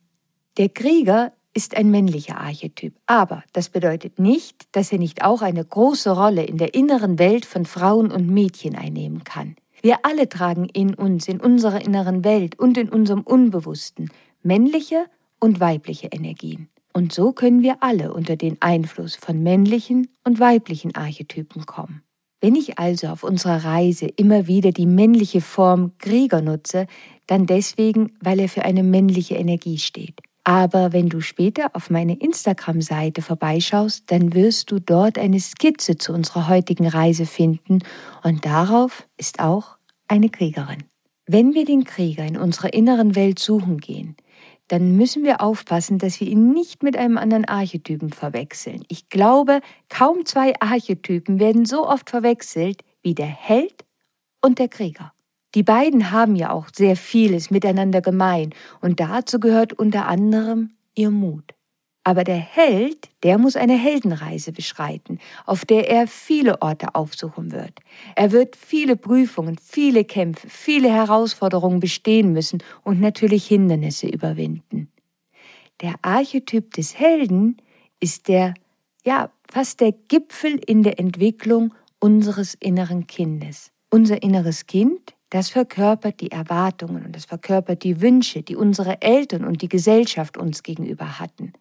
Der 0.58 0.68
Krieger 0.68 1.32
ist 1.54 1.76
ein 1.76 1.90
männlicher 1.90 2.38
Archetyp, 2.38 2.94
aber 3.06 3.42
das 3.52 3.70
bedeutet 3.70 4.18
nicht, 4.18 4.68
dass 4.72 4.92
er 4.92 4.98
nicht 4.98 5.24
auch 5.24 5.40
eine 5.40 5.64
große 5.64 6.10
Rolle 6.10 6.44
in 6.44 6.58
der 6.58 6.74
inneren 6.74 7.18
Welt 7.18 7.46
von 7.46 7.64
Frauen 7.64 8.12
und 8.12 8.28
Mädchen 8.28 8.76
einnehmen 8.76 9.24
kann. 9.24 9.56
Wir 9.80 10.04
alle 10.04 10.28
tragen 10.28 10.66
in 10.66 10.94
uns, 10.94 11.28
in 11.28 11.40
unserer 11.40 11.80
inneren 11.80 12.24
Welt 12.24 12.58
und 12.58 12.76
in 12.76 12.90
unserem 12.90 13.22
Unbewussten 13.22 14.10
männliche 14.42 15.06
und 15.40 15.60
weibliche 15.60 16.08
Energien. 16.08 16.68
Und 16.96 17.12
so 17.12 17.32
können 17.32 17.62
wir 17.62 17.82
alle 17.82 18.14
unter 18.14 18.36
den 18.36 18.56
Einfluss 18.60 19.16
von 19.16 19.42
männlichen 19.42 20.08
und 20.24 20.40
weiblichen 20.40 20.94
Archetypen 20.94 21.66
kommen. 21.66 22.00
Wenn 22.40 22.54
ich 22.54 22.78
also 22.78 23.08
auf 23.08 23.22
unserer 23.22 23.66
Reise 23.66 24.06
immer 24.06 24.46
wieder 24.46 24.72
die 24.72 24.86
männliche 24.86 25.42
Form 25.42 25.92
Krieger 25.98 26.40
nutze, 26.40 26.86
dann 27.26 27.44
deswegen, 27.44 28.16
weil 28.22 28.40
er 28.40 28.48
für 28.48 28.64
eine 28.64 28.82
männliche 28.82 29.34
Energie 29.34 29.76
steht. 29.76 30.22
Aber 30.42 30.94
wenn 30.94 31.10
du 31.10 31.20
später 31.20 31.76
auf 31.76 31.90
meine 31.90 32.16
Instagram-Seite 32.16 33.20
vorbeischaust, 33.20 34.10
dann 34.10 34.32
wirst 34.32 34.70
du 34.70 34.78
dort 34.78 35.18
eine 35.18 35.38
Skizze 35.38 35.98
zu 35.98 36.14
unserer 36.14 36.48
heutigen 36.48 36.88
Reise 36.88 37.26
finden 37.26 37.80
und 38.22 38.46
darauf 38.46 39.06
ist 39.18 39.40
auch 39.40 39.76
eine 40.08 40.30
Kriegerin. 40.30 40.84
Wenn 41.26 41.52
wir 41.52 41.66
den 41.66 41.84
Krieger 41.84 42.24
in 42.24 42.38
unserer 42.38 42.72
inneren 42.72 43.16
Welt 43.16 43.38
suchen 43.38 43.80
gehen, 43.80 44.16
dann 44.68 44.96
müssen 44.96 45.24
wir 45.24 45.40
aufpassen, 45.40 45.98
dass 45.98 46.20
wir 46.20 46.28
ihn 46.28 46.52
nicht 46.52 46.82
mit 46.82 46.96
einem 46.96 47.18
anderen 47.18 47.44
Archetypen 47.44 48.10
verwechseln. 48.10 48.84
Ich 48.88 49.08
glaube, 49.08 49.60
kaum 49.88 50.24
zwei 50.24 50.54
Archetypen 50.60 51.38
werden 51.38 51.64
so 51.64 51.88
oft 51.88 52.10
verwechselt 52.10 52.82
wie 53.02 53.14
der 53.14 53.26
Held 53.26 53.84
und 54.40 54.58
der 54.58 54.68
Krieger. 54.68 55.12
Die 55.54 55.62
beiden 55.62 56.10
haben 56.10 56.36
ja 56.36 56.50
auch 56.50 56.68
sehr 56.74 56.96
vieles 56.96 57.50
miteinander 57.50 58.00
gemein 58.00 58.50
und 58.80 59.00
dazu 59.00 59.40
gehört 59.40 59.72
unter 59.72 60.06
anderem 60.06 60.72
ihr 60.94 61.10
Mut. 61.10 61.55
Aber 62.06 62.22
der 62.22 62.36
Held, 62.36 63.08
der 63.24 63.36
muss 63.36 63.56
eine 63.56 63.76
Heldenreise 63.76 64.52
beschreiten, 64.52 65.18
auf 65.44 65.64
der 65.64 65.90
er 65.90 66.06
viele 66.06 66.62
Orte 66.62 66.94
aufsuchen 66.94 67.50
wird. 67.50 67.80
Er 68.14 68.30
wird 68.30 68.54
viele 68.54 68.94
Prüfungen, 68.94 69.58
viele 69.58 70.04
Kämpfe, 70.04 70.48
viele 70.48 70.88
Herausforderungen 70.88 71.80
bestehen 71.80 72.32
müssen 72.32 72.62
und 72.84 73.00
natürlich 73.00 73.48
Hindernisse 73.48 74.06
überwinden. 74.06 74.88
Der 75.80 75.96
Archetyp 76.02 76.74
des 76.74 76.96
Helden 76.96 77.56
ist 77.98 78.28
der, 78.28 78.54
ja, 79.04 79.32
fast 79.50 79.80
der 79.80 79.90
Gipfel 79.90 80.60
in 80.64 80.84
der 80.84 81.00
Entwicklung 81.00 81.74
unseres 81.98 82.54
inneren 82.54 83.08
Kindes. 83.08 83.72
Unser 83.90 84.22
inneres 84.22 84.68
Kind 84.68 85.16
das 85.30 85.50
verkörpert 85.50 86.20
die 86.20 86.30
Erwartungen 86.30 87.04
und 87.04 87.16
das 87.16 87.24
verkörpert 87.24 87.82
die 87.82 88.00
Wünsche, 88.00 88.42
die 88.42 88.54
unsere 88.54 89.02
Eltern 89.02 89.44
und 89.44 89.60
die 89.60 89.68
Gesellschaft 89.68 90.36
uns 90.36 90.62
gegenüber 90.62 91.18
hatten. 91.18 91.52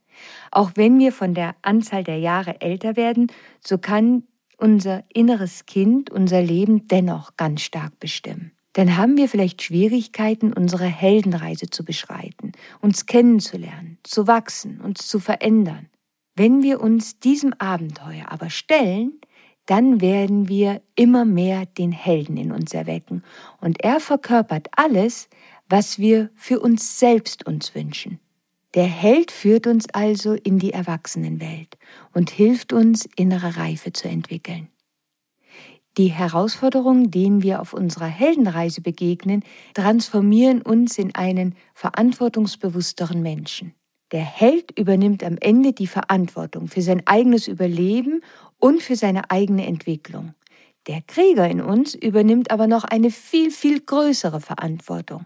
Auch 0.51 0.71
wenn 0.75 0.99
wir 0.99 1.11
von 1.11 1.33
der 1.33 1.55
Anzahl 1.61 2.03
der 2.03 2.19
Jahre 2.19 2.61
älter 2.61 2.95
werden, 2.95 3.27
so 3.63 3.77
kann 3.77 4.23
unser 4.57 5.03
inneres 5.13 5.65
Kind 5.65 6.09
unser 6.09 6.41
Leben 6.41 6.87
dennoch 6.87 7.37
ganz 7.37 7.61
stark 7.61 7.99
bestimmen. 7.99 8.51
Dann 8.73 8.97
haben 8.97 9.15
wir 9.15 9.29
vielleicht 9.29 9.61
Schwierigkeiten, 9.61 10.51
unsere 10.51 10.85
Heldenreise 10.85 11.69
zu 11.69 11.85
beschreiten, 11.85 12.51
uns 12.81 13.05
kennenzulernen, 13.05 13.99
zu 14.03 14.27
wachsen, 14.27 14.81
uns 14.81 15.07
zu 15.07 15.19
verändern. 15.19 15.87
Wenn 16.35 16.61
wir 16.61 16.81
uns 16.81 17.19
diesem 17.19 17.53
Abenteuer 17.53 18.25
aber 18.27 18.49
stellen, 18.49 19.13
dann 19.65 20.01
werden 20.01 20.49
wir 20.49 20.81
immer 20.95 21.23
mehr 21.23 21.65
den 21.65 21.91
Helden 21.91 22.35
in 22.37 22.51
uns 22.51 22.73
erwecken 22.73 23.23
und 23.61 23.81
er 23.81 23.99
verkörpert 23.99 24.67
alles, 24.75 25.29
was 25.69 25.97
wir 25.97 26.29
für 26.35 26.59
uns 26.59 26.99
selbst 26.99 27.47
uns 27.47 27.73
wünschen. 27.73 28.19
Der 28.75 28.87
Held 28.87 29.31
führt 29.31 29.67
uns 29.67 29.87
also 29.93 30.33
in 30.33 30.59
die 30.59 30.73
Erwachsenenwelt 30.73 31.77
und 32.13 32.29
hilft 32.29 32.73
uns, 32.73 33.07
innere 33.15 33.55
Reife 33.55 33.93
zu 33.93 34.09
entwickeln. 34.09 34.67
Die 35.97 36.07
Herausforderungen, 36.07 37.09
denen 37.09 37.41
wir 37.41 37.61
auf 37.61 37.71
unserer 37.73 38.07
Heldenreise 38.07 38.81
begegnen, 38.81 39.43
transformieren 39.73 40.61
uns 40.61 40.97
in 40.97 41.15
einen 41.15 41.55
verantwortungsbewussteren 41.73 43.21
Menschen. 43.21 43.73
Der 44.11 44.25
Held 44.25 44.77
übernimmt 44.77 45.23
am 45.23 45.37
Ende 45.39 45.71
die 45.71 45.87
Verantwortung 45.87 46.67
für 46.67 46.81
sein 46.81 47.01
eigenes 47.07 47.47
Überleben 47.47 48.21
und 48.59 48.83
für 48.83 48.97
seine 48.97 49.31
eigene 49.31 49.65
Entwicklung. 49.65 50.33
Der 50.87 51.01
Krieger 51.01 51.49
in 51.49 51.61
uns 51.61 51.95
übernimmt 51.95 52.51
aber 52.51 52.67
noch 52.67 52.83
eine 52.83 53.09
viel, 53.09 53.51
viel 53.51 53.79
größere 53.79 54.41
Verantwortung. 54.41 55.25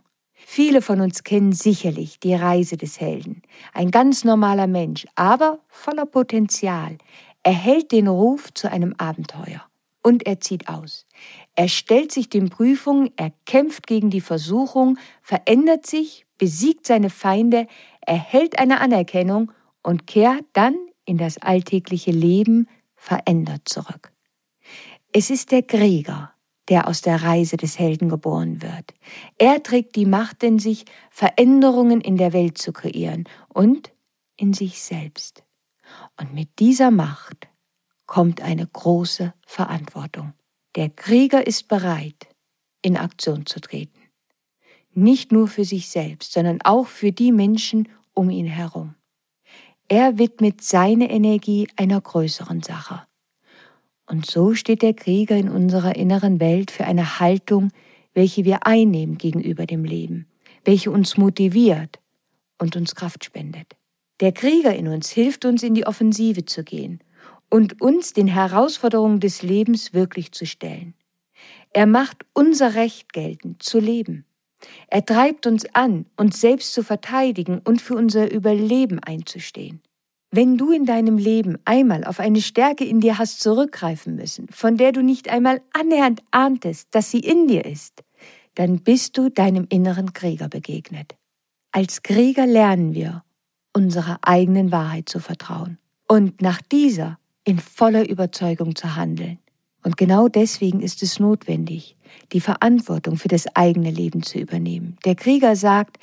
Viele 0.52 0.82
von 0.82 1.00
uns 1.00 1.24
kennen 1.24 1.52
sicherlich 1.52 2.20
die 2.20 2.34
Reise 2.34 2.76
des 2.76 3.00
Helden. 3.00 3.44
Ein 3.72 3.92
ganz 3.92 4.24
normaler 4.24 4.66
Mensch, 4.66 5.06
aber 5.14 5.60
voller 5.68 6.08
Potenzial. 6.08 6.98
Er 7.44 7.54
hält 7.54 7.92
den 7.92 8.08
Ruf 8.08 8.52
zu 8.56 8.72
einem 8.72 8.96
Abenteuer. 8.98 9.64
Und 10.02 10.26
er 10.26 10.40
zieht 10.40 10.68
aus. 10.68 11.06
Er 11.54 11.68
stellt 11.68 12.12
sich 12.12 12.30
den 12.30 12.50
Prüfungen, 12.50 13.12
er 13.16 13.32
kämpft 13.46 13.86
gegen 13.86 14.10
die 14.10 14.22
Versuchung, 14.22 14.98
verändert 15.22 15.86
sich, 15.86 16.26
besiegt 16.40 16.88
seine 16.88 17.12
Feinde, 17.12 17.68
erhält 18.02 18.58
eine 18.58 18.82
Anerkennung 18.82 19.52
und 19.84 20.08
kehrt 20.08 20.46
dann 20.54 20.76
in 21.06 21.20
das 21.20 21.38
alltägliche 21.38 22.12
Leben 22.12 22.68
verändert 22.96 23.70
zurück. 23.70 24.12
Es 25.14 25.30
ist 25.30 25.52
der 25.52 25.62
Krieger, 25.62 26.34
der 26.70 26.88
aus 26.88 27.02
der 27.02 27.24
Reise 27.24 27.58
des 27.58 27.80
Helden 27.80 28.10
geboren 28.10 28.62
wird. 28.62 28.94
Er 29.38 29.62
trägt 29.64 29.96
die 29.96 30.06
Macht 30.06 30.44
in 30.44 30.60
sich, 30.60 30.86
Veränderungen 31.10 32.02
in 32.02 32.16
der 32.16 32.34
Welt 32.34 32.58
zu 32.58 32.72
kreieren 32.72 33.26
und 33.50 33.92
in 34.38 34.54
sich 34.54 34.82
selbst. 34.82 35.44
Und 36.20 36.34
mit 36.34 36.60
dieser 36.60 36.92
Macht 36.92 37.48
kommt 38.06 38.42
eine 38.42 38.66
große 38.66 39.34
Verantwortung. 39.46 40.34
Der 40.76 40.90
Krieger 40.90 41.46
ist 41.46 41.68
bereit, 41.68 42.28
in 42.82 42.98
Aktion 42.98 43.46
zu 43.46 43.60
treten. 43.60 44.00
Nicht 44.94 45.32
nur 45.32 45.48
für 45.48 45.66
sich 45.66 45.90
selbst, 45.90 46.34
sondern 46.34 46.62
auch 46.62 46.88
für 46.88 47.12
die 47.12 47.32
Menschen 47.32 47.88
um 48.14 48.30
ihn 48.30 48.48
herum. 48.48 48.96
Er 49.88 50.18
widmet 50.20 50.64
seine 50.64 51.10
Energie 51.10 51.68
einer 51.76 52.00
größeren 52.00 52.62
Sache. 52.62 53.09
Und 54.10 54.26
so 54.26 54.56
steht 54.56 54.82
der 54.82 54.96
Krieger 54.96 55.38
in 55.38 55.50
unserer 55.50 55.96
inneren 55.96 56.40
Welt 56.40 56.72
für 56.72 56.84
eine 56.86 57.20
Haltung, 57.20 57.70
welche 58.16 58.44
wir 58.44 58.66
einnehmen 58.66 59.20
gegenüber 59.20 59.68
dem 59.68 59.86
Leben, 59.86 60.26
welche 60.66 60.90
uns 60.90 61.16
motiviert 61.16 62.00
und 62.58 62.76
uns 62.76 62.96
Kraft 62.96 63.24
spendet. 63.24 63.76
Der 64.20 64.32
Krieger 64.32 64.76
in 64.76 64.88
uns 64.88 65.12
hilft 65.12 65.46
uns 65.46 65.62
in 65.62 65.76
die 65.76 65.86
Offensive 65.86 66.44
zu 66.46 66.64
gehen 66.64 67.02
und 67.52 67.82
uns 67.82 68.14
den 68.14 68.26
Herausforderungen 68.26 69.20
des 69.20 69.44
Lebens 69.44 69.94
wirklich 69.94 70.32
zu 70.32 70.48
stellen. 70.48 70.96
Er 71.72 71.86
macht 71.86 72.26
unser 72.34 72.74
Recht 72.74 73.14
geltend, 73.14 73.62
zu 73.62 73.80
leben. 73.80 74.26
Er 74.88 75.06
treibt 75.06 75.46
uns 75.46 75.68
an, 75.76 76.08
uns 76.18 76.42
selbst 76.42 76.74
zu 76.74 76.84
verteidigen 76.84 77.62
und 77.64 77.80
für 77.80 77.96
unser 77.96 78.32
Überleben 78.32 78.98
einzustehen. 79.00 79.82
Wenn 80.32 80.58
du 80.58 80.72
in 80.72 80.86
deinem 80.86 81.18
Leben 81.18 81.58
einmal 81.66 82.04
auf 82.04 82.20
eine 82.20 82.42
Stärke 82.42 82.86
in 82.86 83.00
dir 83.00 83.18
hast 83.18 83.42
zurückgreifen 83.42 84.16
müssen, 84.16 84.48
von 84.52 84.78
der 84.78 84.92
du 84.92 85.02
nicht 85.02 85.30
einmal 85.30 85.62
annähernd 85.74 86.22
ahntest, 86.30 86.88
dass 86.92 87.10
sie 87.10 87.20
in 87.20 87.48
dir 87.48 87.66
ist, 87.66 88.04
dann 88.54 88.80
bist 88.80 89.18
du 89.18 89.30
deinem 89.30 89.66
inneren 89.70 90.14
Krieger 90.14 90.48
begegnet. 90.48 91.16
Als 91.72 92.04
Krieger 92.04 92.46
lernen 92.46 92.94
wir, 92.94 93.24
unserer 93.74 94.20
eigenen 94.22 94.72
Wahrheit 94.72 95.10
zu 95.10 95.20
vertrauen 95.20 95.80
und 96.08 96.42
nach 96.42 96.62
dieser 96.62 97.18
in 97.44 97.58
voller 97.58 98.08
Überzeugung 98.08 98.76
zu 98.76 98.96
handeln. 98.96 99.40
Und 99.84 99.98
genau 99.98 100.28
deswegen 100.28 100.82
ist 100.82 101.02
es 101.02 101.20
notwendig, 101.20 101.96
die 102.34 102.42
Verantwortung 102.42 103.18
für 103.18 103.30
das 103.30 103.48
eigene 103.56 103.90
Leben 103.90 104.22
zu 104.22 104.38
übernehmen. 104.38 104.98
Der 105.06 105.16
Krieger 105.16 105.56
sagt, 105.56 105.98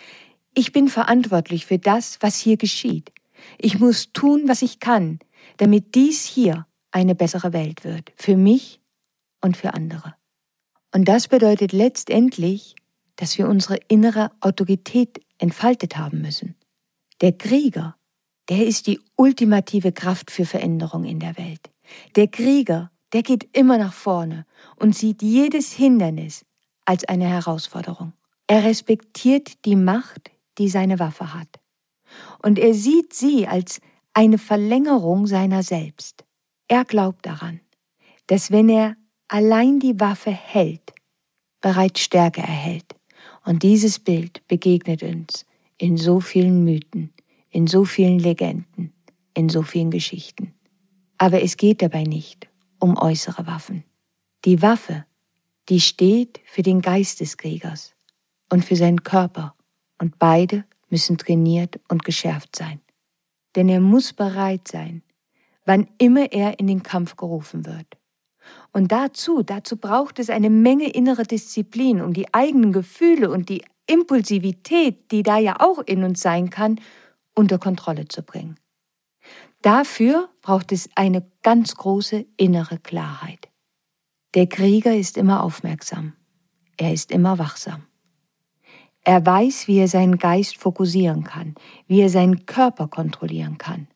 ich 0.55 0.73
bin 0.73 0.89
verantwortlich 0.89 1.67
für 1.67 1.79
das, 1.79 2.19
was 2.21 2.37
hier 2.37 2.57
geschieht. 2.57 3.13
Ich 3.59 3.79
muss 3.79 4.13
tun, 4.13 4.45
was 4.47 4.63
ich 4.63 4.81
kann, 4.81 5.19
damit 5.59 5.95
dies 5.95 6.25
hier 6.25 6.67
eine 6.91 7.15
bessere 7.15 7.53
Welt 7.53 7.85
wird, 7.85 8.13
für 8.17 8.37
mich 8.37 8.81
und 9.41 9.57
für 9.57 9.75
andere. 9.75 10.15
Und 10.95 11.07
das 11.07 11.29
bedeutet 11.29 11.73
letztendlich, 11.73 12.75
dass 13.17 13.39
wir 13.39 13.49
unsere 13.49 13.77
innere 13.89 14.31
Autorität 14.41 15.21
entfaltet 15.39 15.97
haben 15.97 16.23
müssen. 16.23 16.55
Der 17.21 17.33
Krieger, 17.33 17.97
der 18.49 18.67
ist 18.67 18.87
die 18.87 19.01
ultimative 19.17 19.93
Kraft 19.93 20.31
für 20.31 20.47
Veränderung 20.47 21.05
in 21.05 21.21
der 21.21 21.37
Welt. 21.37 21.71
Der 22.15 22.29
Krieger 22.29 22.91
der 23.13 23.23
geht 23.23 23.57
immer 23.57 23.79
nach 23.79 23.93
vorne 23.93 24.47
und 24.77 24.95
sieht 24.95 25.23
jedes 25.23 25.73
Hindernis 25.73 26.45
als 26.85 27.05
eine 27.05 27.27
Herausforderung. 27.27 28.13
Er 28.47 28.65
respektiert 28.65 29.65
die 29.65 29.77
Macht, 29.77 30.31
die 30.59 30.69
seine 30.69 30.99
Waffe 30.99 31.33
hat. 31.33 31.49
Und 32.47 32.61
er 32.61 32.75
sieht 32.75 33.13
sie 33.13 33.49
als 33.49 33.81
eine 34.13 34.39
Verlängerung 34.39 35.27
seiner 35.27 35.65
selbst. 35.65 36.25
Er 36.69 36.85
glaubt 36.85 37.27
daran, 37.27 37.59
dass 38.29 38.53
wenn 38.53 38.69
er 38.69 38.97
allein 39.27 39.81
die 39.81 39.99
Waffe 39.99 40.31
hält, 40.31 40.93
bereits 41.61 42.03
Stärke 42.03 42.43
erhält. 42.43 42.95
Und 43.45 43.65
dieses 43.65 43.99
Bild 43.99 44.47
begegnet 44.47 45.03
uns 45.03 45.45
in 45.77 45.97
so 45.97 46.21
vielen 46.21 46.63
Mythen, 46.63 47.13
in 47.51 47.67
so 47.67 47.85
vielen 47.85 48.21
Legenden, 48.21 48.93
in 49.35 49.49
so 49.49 49.63
vielen 49.63 49.91
Geschichten. 49.91 50.55
Aber 51.19 51.43
es 51.43 51.57
geht 51.57 51.83
dabei 51.83 52.05
nicht 52.05 52.49
um 52.79 52.97
äußere 52.97 53.49
Waffen. 53.49 53.83
Die 54.45 54.63
Waffe, 54.63 55.05
die 55.69 55.81
steht 55.81 56.39
für 56.45 56.63
den 56.63 56.81
Geist 56.81 57.19
des 57.19 57.39
Kriegers 57.39 57.97
und 58.53 58.65
für 58.65 58.77
seinen 58.77 59.03
Körper, 59.03 59.57
und 59.99 60.21
beide 60.21 60.65
müssen 60.89 61.19
trainiert 61.19 61.81
und 61.89 62.05
geschärft 62.05 62.57
sein. 62.57 62.81
Denn 63.55 63.69
er 63.69 63.81
muss 63.81 64.13
bereit 64.13 64.69
sein, 64.69 65.03
wann 65.65 65.89
immer 65.99 66.33
er 66.33 66.59
in 66.59 66.67
den 66.67 66.83
Kampf 66.83 67.17
gerufen 67.17 67.67
wird. 67.67 67.87
Und 68.73 68.93
dazu, 68.93 69.43
dazu 69.43 69.77
braucht 69.77 70.19
es 70.19 70.31
eine 70.31 70.51
Menge 70.51 70.89
innere 70.91 71.25
Disziplin, 71.25 72.01
um 72.01 72.13
die 72.13 72.33
eigenen 72.33 72.73
Gefühle 72.73 73.31
und 73.31 73.49
die 73.49 73.65
Impulsivität, 73.87 75.11
die 75.11 75.23
da 75.23 75.39
ja 75.39 75.57
auch 75.61 75.79
in 75.79 76.05
uns 76.05 76.21
sein 76.21 76.51
kann, 76.51 76.81
unter 77.35 77.59
Kontrolle 77.59 78.09
zu 78.09 78.23
bringen. 78.23 78.57
Dafür 79.63 80.29
braucht 80.43 80.71
es 80.73 80.89
eine 80.95 81.29
ganz 81.43 81.75
große 81.75 82.27
innere 82.37 82.79
Klarheit. 82.79 83.49
Der 84.35 84.47
Krieger 84.47 84.95
ist 84.95 85.17
immer 85.17 85.43
aufmerksam. 85.43 86.13
Er 86.77 86.93
ist 86.93 87.11
immer 87.11 87.39
wachsam. 87.39 87.87
Er 89.09 89.25
weiß, 89.25 89.69
wie 89.69 89.79
er 89.79 89.87
seinen 89.87 90.19
Geist 90.19 90.57
fokussieren 90.57 91.23
kann, 91.23 91.55
wie 91.87 92.01
er 92.01 92.11
seinen 92.11 92.45
Körper 92.45 92.89
kontrollieren 92.89 93.57
kann. 93.57 93.87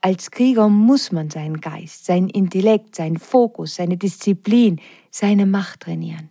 Als 0.00 0.32
Krieger 0.32 0.68
muss 0.68 1.12
man 1.12 1.30
seinen 1.30 1.60
Geist, 1.60 2.06
seinen 2.06 2.28
Intellekt, 2.28 2.96
seinen 2.96 3.18
Fokus, 3.18 3.76
seine 3.76 3.96
Disziplin, 3.96 4.80
seine 5.12 5.46
Macht 5.46 5.82
trainieren. 5.82 6.30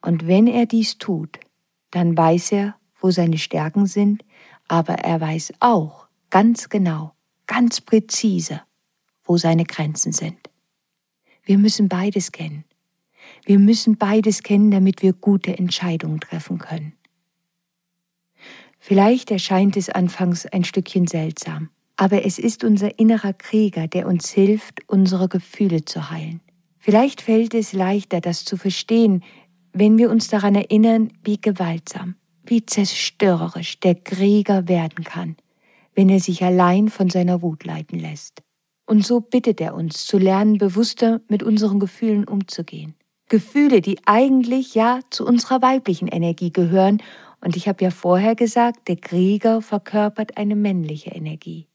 Und 0.00 0.28
wenn 0.28 0.46
er 0.46 0.66
dies 0.66 0.98
tut, 0.98 1.40
dann 1.90 2.16
weiß 2.16 2.52
er, 2.52 2.76
wo 3.00 3.10
seine 3.10 3.38
Stärken 3.38 3.86
sind, 3.86 4.24
aber 4.68 4.94
er 4.94 5.20
weiß 5.20 5.54
auch 5.58 6.06
ganz 6.30 6.68
genau, 6.68 7.14
ganz 7.48 7.80
präzise, 7.80 8.60
wo 9.24 9.38
seine 9.38 9.64
Grenzen 9.64 10.12
sind. 10.12 10.38
Wir 11.42 11.58
müssen 11.58 11.88
beides 11.88 12.30
kennen. 12.30 12.64
Wir 13.44 13.58
müssen 13.58 13.96
beides 13.96 14.42
kennen, 14.42 14.70
damit 14.70 15.02
wir 15.02 15.12
gute 15.12 15.56
Entscheidungen 15.58 16.20
treffen 16.20 16.58
können. 16.58 16.94
Vielleicht 18.78 19.30
erscheint 19.30 19.76
es 19.76 19.88
anfangs 19.88 20.46
ein 20.46 20.64
Stückchen 20.64 21.06
seltsam, 21.06 21.70
aber 21.96 22.24
es 22.26 22.38
ist 22.38 22.64
unser 22.64 22.98
innerer 22.98 23.32
Krieger, 23.32 23.88
der 23.88 24.06
uns 24.06 24.30
hilft, 24.30 24.80
unsere 24.88 25.28
Gefühle 25.28 25.84
zu 25.84 26.10
heilen. 26.10 26.40
Vielleicht 26.78 27.22
fällt 27.22 27.54
es 27.54 27.72
leichter, 27.72 28.20
das 28.20 28.44
zu 28.44 28.58
verstehen, 28.58 29.24
wenn 29.72 29.96
wir 29.96 30.10
uns 30.10 30.28
daran 30.28 30.54
erinnern, 30.54 31.12
wie 31.24 31.40
gewaltsam, 31.40 32.16
wie 32.44 32.66
zerstörerisch 32.66 33.80
der 33.80 33.94
Krieger 33.94 34.68
werden 34.68 35.02
kann, 35.04 35.36
wenn 35.94 36.10
er 36.10 36.20
sich 36.20 36.44
allein 36.44 36.90
von 36.90 37.08
seiner 37.08 37.40
Wut 37.40 37.64
leiten 37.64 37.98
lässt. 37.98 38.42
Und 38.86 39.06
so 39.06 39.20
bittet 39.20 39.60
er 39.62 39.74
uns 39.74 40.04
zu 40.04 40.18
lernen, 40.18 40.58
bewusster 40.58 41.22
mit 41.28 41.42
unseren 41.42 41.80
Gefühlen 41.80 42.28
umzugehen. 42.28 42.94
Gefühle, 43.28 43.80
die 43.80 43.98
eigentlich 44.06 44.74
ja 44.74 45.00
zu 45.10 45.26
unserer 45.26 45.62
weiblichen 45.62 46.08
Energie 46.08 46.52
gehören. 46.52 47.02
Und 47.40 47.56
ich 47.56 47.68
habe 47.68 47.84
ja 47.84 47.90
vorher 47.90 48.34
gesagt, 48.34 48.88
der 48.88 48.96
Krieger 48.96 49.62
verkörpert 49.62 50.36
eine 50.36 50.56
männliche 50.56 51.10
Energie. 51.10 51.66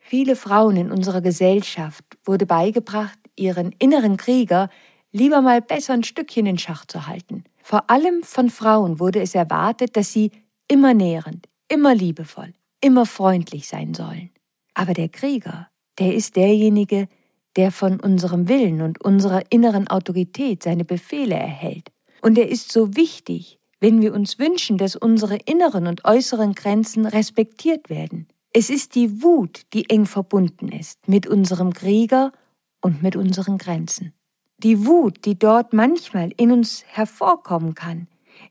Viele 0.00 0.36
Frauen 0.36 0.76
in 0.76 0.90
unserer 0.90 1.20
Gesellschaft 1.20 2.04
wurde 2.24 2.46
beigebracht, 2.46 3.18
ihren 3.34 3.72
inneren 3.78 4.16
Krieger 4.16 4.70
lieber 5.12 5.40
mal 5.40 5.60
besser 5.60 5.94
ein 5.94 6.04
Stückchen 6.04 6.46
in 6.46 6.58
Schach 6.58 6.84
zu 6.84 7.06
halten. 7.06 7.44
Vor 7.62 7.90
allem 7.90 8.22
von 8.22 8.50
Frauen 8.50 9.00
wurde 9.00 9.20
es 9.20 9.34
erwartet, 9.34 9.96
dass 9.96 10.12
sie 10.12 10.30
immer 10.68 10.94
nährend, 10.94 11.48
immer 11.68 11.94
liebevoll, 11.94 12.52
immer 12.80 13.06
freundlich 13.06 13.66
sein 13.66 13.94
sollen. 13.94 14.30
Aber 14.74 14.92
der 14.92 15.08
Krieger, 15.08 15.68
der 15.98 16.14
ist 16.14 16.36
derjenige, 16.36 17.08
der 17.56 17.72
von 17.72 18.00
unserem 18.00 18.48
Willen 18.48 18.82
und 18.82 19.02
unserer 19.02 19.42
inneren 19.50 19.88
Autorität 19.88 20.62
seine 20.62 20.84
Befehle 20.84 21.34
erhält. 21.34 21.90
Und 22.22 22.38
er 22.38 22.48
ist 22.48 22.72
so 22.72 22.96
wichtig, 22.96 23.58
wenn 23.80 24.00
wir 24.00 24.14
uns 24.14 24.38
wünschen, 24.38 24.78
dass 24.78 24.96
unsere 24.96 25.36
inneren 25.36 25.86
und 25.86 26.04
äußeren 26.04 26.54
Grenzen 26.54 27.06
respektiert 27.06 27.90
werden. 27.90 28.28
Es 28.52 28.70
ist 28.70 28.94
die 28.94 29.22
Wut, 29.22 29.62
die 29.74 29.90
eng 29.90 30.06
verbunden 30.06 30.68
ist 30.68 31.08
mit 31.08 31.26
unserem 31.26 31.72
Krieger 31.72 32.32
und 32.80 33.02
mit 33.02 33.16
unseren 33.16 33.58
Grenzen. 33.58 34.12
Die 34.58 34.86
Wut, 34.86 35.26
die 35.26 35.38
dort 35.38 35.74
manchmal 35.74 36.32
in 36.36 36.50
uns 36.50 36.84
hervorkommen 36.86 37.74
kann, 37.74 38.08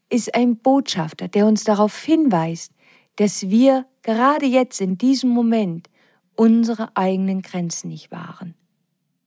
ist 0.09 0.35
ein 0.35 0.57
Botschafter, 0.57 1.27
der 1.27 1.47
uns 1.47 1.63
darauf 1.63 2.03
hinweist, 2.03 2.71
dass 3.15 3.49
wir 3.49 3.85
gerade 4.03 4.45
jetzt 4.45 4.81
in 4.81 4.97
diesem 4.97 5.31
Moment 5.31 5.89
unsere 6.35 6.95
eigenen 6.95 7.41
Grenzen 7.41 7.89
nicht 7.89 8.11
wahren. 8.11 8.53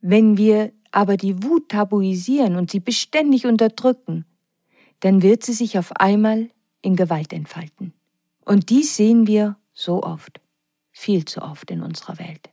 Wenn 0.01 0.37
wir 0.37 0.73
aber 0.91 1.17
die 1.17 1.43
Wut 1.43 1.71
tabuisieren 1.71 2.57
und 2.57 2.71
sie 2.71 2.81
beständig 2.81 3.47
unterdrücken, 3.47 4.25
dann 5.01 5.23
wird 5.23 5.45
sie 5.45 5.53
sich 5.53 5.79
auf 5.79 5.93
einmal 5.97 6.51
in 6.83 6.97
Gewalt 6.97 7.33
entfalten. 7.33 7.93
Und 8.45 8.71
dies 8.71 8.97
sehen 8.97 9.27
wir 9.27 9.57
so 9.73 10.03
oft, 10.03 10.41
viel 10.91 11.25
zu 11.25 11.43
oft 11.43 11.71
in 11.71 11.83
unserer 11.83 12.19
Welt. 12.19 12.51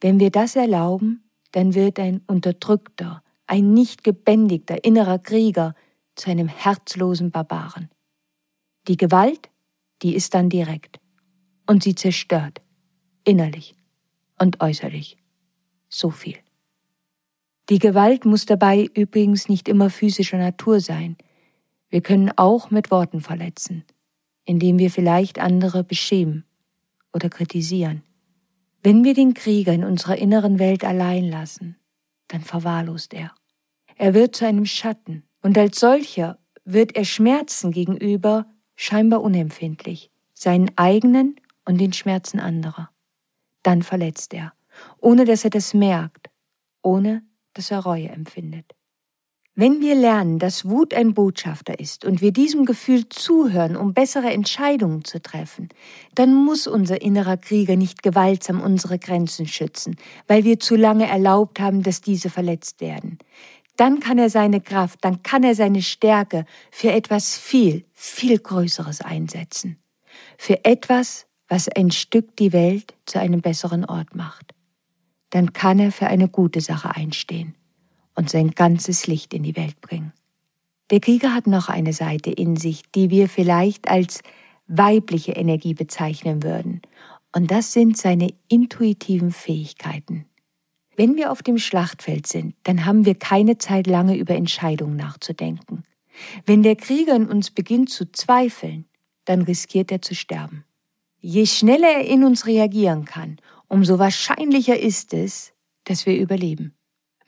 Wenn 0.00 0.18
wir 0.18 0.30
das 0.30 0.56
erlauben, 0.56 1.28
dann 1.52 1.74
wird 1.74 1.98
ein 1.98 2.22
unterdrückter, 2.26 3.22
ein 3.46 3.72
nicht 3.72 4.04
gebändigter 4.04 4.84
innerer 4.84 5.18
Krieger 5.18 5.74
zu 6.14 6.30
einem 6.30 6.48
herzlosen 6.48 7.30
Barbaren. 7.30 7.90
Die 8.88 8.96
Gewalt, 8.96 9.50
die 10.02 10.14
ist 10.14 10.34
dann 10.34 10.48
direkt 10.48 10.98
und 11.66 11.82
sie 11.82 11.94
zerstört, 11.94 12.62
innerlich 13.24 13.74
und 14.38 14.60
äußerlich, 14.60 15.16
so 15.88 16.10
viel. 16.10 16.45
Die 17.68 17.80
Gewalt 17.80 18.24
muss 18.24 18.46
dabei 18.46 18.88
übrigens 18.94 19.48
nicht 19.48 19.68
immer 19.68 19.90
physischer 19.90 20.38
Natur 20.38 20.80
sein. 20.80 21.16
Wir 21.88 22.00
können 22.00 22.30
auch 22.36 22.70
mit 22.70 22.90
Worten 22.90 23.20
verletzen, 23.20 23.84
indem 24.44 24.78
wir 24.78 24.90
vielleicht 24.90 25.40
andere 25.40 25.82
beschämen 25.82 26.44
oder 27.12 27.28
kritisieren. 27.28 28.02
Wenn 28.84 29.02
wir 29.02 29.14
den 29.14 29.34
Krieger 29.34 29.72
in 29.72 29.82
unserer 29.82 30.16
inneren 30.16 30.60
Welt 30.60 30.84
allein 30.84 31.28
lassen, 31.28 31.76
dann 32.28 32.42
verwahrlost 32.42 33.14
er. 33.14 33.34
Er 33.96 34.14
wird 34.14 34.36
zu 34.36 34.46
einem 34.46 34.66
Schatten 34.66 35.24
und 35.42 35.58
als 35.58 35.80
solcher 35.80 36.38
wird 36.64 36.94
er 36.94 37.04
Schmerzen 37.04 37.72
gegenüber 37.72 38.46
scheinbar 38.76 39.22
unempfindlich, 39.22 40.10
seinen 40.34 40.70
eigenen 40.76 41.36
und 41.64 41.80
den 41.80 41.92
Schmerzen 41.92 42.38
anderer. 42.38 42.90
Dann 43.64 43.82
verletzt 43.82 44.34
er, 44.34 44.52
ohne 44.98 45.24
dass 45.24 45.42
er 45.42 45.50
das 45.50 45.74
merkt, 45.74 46.30
ohne 46.82 47.25
dass 47.56 47.70
er 47.70 47.80
Reue 47.80 48.08
empfindet. 48.08 48.74
Wenn 49.58 49.80
wir 49.80 49.94
lernen, 49.94 50.38
dass 50.38 50.68
Wut 50.68 50.92
ein 50.92 51.14
Botschafter 51.14 51.80
ist 51.80 52.04
und 52.04 52.20
wir 52.20 52.30
diesem 52.30 52.66
Gefühl 52.66 53.08
zuhören, 53.08 53.74
um 53.74 53.94
bessere 53.94 54.30
Entscheidungen 54.30 55.02
zu 55.02 55.22
treffen, 55.22 55.70
dann 56.14 56.34
muss 56.34 56.66
unser 56.66 57.00
innerer 57.00 57.38
Krieger 57.38 57.74
nicht 57.74 58.02
gewaltsam 58.02 58.60
unsere 58.60 58.98
Grenzen 58.98 59.46
schützen, 59.46 59.96
weil 60.26 60.44
wir 60.44 60.60
zu 60.60 60.76
lange 60.76 61.08
erlaubt 61.08 61.58
haben, 61.58 61.82
dass 61.82 62.02
diese 62.02 62.28
verletzt 62.28 62.82
werden. 62.82 63.18
Dann 63.76 64.00
kann 64.00 64.18
er 64.18 64.28
seine 64.28 64.60
Kraft, 64.60 64.98
dann 65.00 65.22
kann 65.22 65.42
er 65.42 65.54
seine 65.54 65.80
Stärke 65.80 66.44
für 66.70 66.92
etwas 66.92 67.38
viel, 67.38 67.86
viel 67.94 68.38
Größeres 68.38 69.00
einsetzen. 69.00 69.78
Für 70.36 70.66
etwas, 70.66 71.26
was 71.48 71.70
ein 71.70 71.90
Stück 71.90 72.36
die 72.36 72.52
Welt 72.52 72.92
zu 73.06 73.18
einem 73.20 73.40
besseren 73.40 73.86
Ort 73.86 74.14
macht 74.14 74.55
dann 75.36 75.52
kann 75.52 75.78
er 75.78 75.92
für 75.92 76.06
eine 76.06 76.30
gute 76.30 76.62
Sache 76.62 76.96
einstehen 76.96 77.54
und 78.14 78.30
sein 78.30 78.52
ganzes 78.52 79.06
Licht 79.06 79.34
in 79.34 79.42
die 79.42 79.54
Welt 79.54 79.82
bringen. 79.82 80.14
Der 80.90 80.98
Krieger 80.98 81.34
hat 81.34 81.46
noch 81.46 81.68
eine 81.68 81.92
Seite 81.92 82.30
in 82.30 82.56
sich, 82.56 82.90
die 82.94 83.10
wir 83.10 83.28
vielleicht 83.28 83.86
als 83.86 84.22
weibliche 84.66 85.32
Energie 85.32 85.74
bezeichnen 85.74 86.42
würden, 86.42 86.80
und 87.34 87.50
das 87.50 87.74
sind 87.74 87.98
seine 87.98 88.32
intuitiven 88.48 89.30
Fähigkeiten. 89.30 90.24
Wenn 90.96 91.16
wir 91.16 91.30
auf 91.30 91.42
dem 91.42 91.58
Schlachtfeld 91.58 92.26
sind, 92.26 92.54
dann 92.62 92.86
haben 92.86 93.04
wir 93.04 93.14
keine 93.14 93.58
Zeit 93.58 93.86
lange 93.86 94.16
über 94.16 94.34
Entscheidungen 94.34 94.96
nachzudenken. 94.96 95.82
Wenn 96.46 96.62
der 96.62 96.76
Krieger 96.76 97.14
in 97.14 97.26
uns 97.26 97.50
beginnt 97.50 97.90
zu 97.90 98.10
zweifeln, 98.10 98.86
dann 99.26 99.42
riskiert 99.42 99.92
er 99.92 100.00
zu 100.00 100.14
sterben. 100.14 100.64
Je 101.20 101.44
schneller 101.44 101.88
er 101.88 102.06
in 102.06 102.24
uns 102.24 102.46
reagieren 102.46 103.04
kann 103.04 103.36
umso 103.68 103.98
wahrscheinlicher 103.98 104.78
ist 104.78 105.12
es, 105.12 105.52
dass 105.84 106.06
wir 106.06 106.18
überleben. 106.18 106.76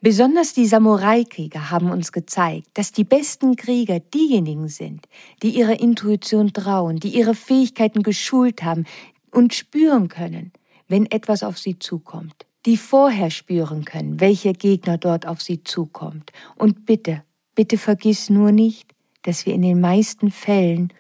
Besonders 0.01 0.53
die 0.53 0.67
Samurai-Krieger 0.67 1.73
haben 1.73 1.91
uns 1.91 2.13
gezeigt, 2.13 2.69
dass 2.75 2.93
die 2.93 3.03
besten 3.03 3.57
Krieger 3.57 3.99
diejenigen 3.99 4.69
sind, 4.69 5.09
die 5.43 5.51
ihrer 5.51 5.81
Intuition 5.81 6.53
trauen, 6.53 7.01
die 7.01 7.09
ihre 7.09 7.35
Fähigkeiten 7.35 8.05
geschult 8.05 8.63
haben 8.63 8.85
und 9.33 9.55
spüren 9.55 10.07
können, 10.09 10.53
wenn 10.87 11.07
etwas 11.07 11.43
auf 11.43 11.59
sie 11.59 11.81
zukommt, 11.81 12.47
die 12.65 12.77
vorher 12.77 13.31
spüren 13.31 13.85
können, 13.85 14.21
welcher 14.21 14.53
Gegner 14.53 14.99
dort 14.99 15.27
auf 15.27 15.43
sie 15.43 15.65
zukommt. 15.65 16.33
Und 16.55 16.87
bitte, 16.87 17.25
bitte 17.57 17.77
vergiss 17.77 18.31
nur 18.31 18.53
nicht, 18.53 18.95
dass 19.23 19.47
wir 19.47 19.55
in 19.55 19.63
den 19.63 19.81
meisten 19.81 20.31
Fällen 20.31 20.93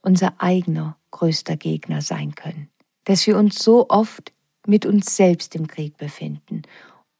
unser 0.00 0.32
eigener 0.38 0.96
größter 1.10 1.56
Gegner 1.56 2.00
sein 2.00 2.34
können, 2.34 2.70
dass 3.04 3.26
wir 3.26 3.36
uns 3.36 3.62
so 3.62 3.90
oft 3.90 4.32
mit 4.68 4.86
uns 4.86 5.16
selbst 5.16 5.54
im 5.54 5.66
Krieg 5.66 5.96
befinden. 5.96 6.62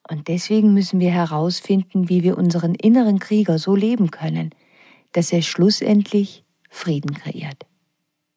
Und 0.08 0.28
deswegen 0.28 0.72
müssen 0.72 1.00
wir 1.00 1.10
herausfinden, 1.10 2.08
wie 2.08 2.22
wir 2.22 2.38
unseren 2.38 2.74
inneren 2.74 3.18
Krieger 3.18 3.58
so 3.58 3.74
leben 3.74 4.10
können, 4.10 4.50
dass 5.12 5.32
er 5.32 5.42
schlussendlich 5.42 6.44
Frieden 6.70 7.14
kreiert. 7.14 7.66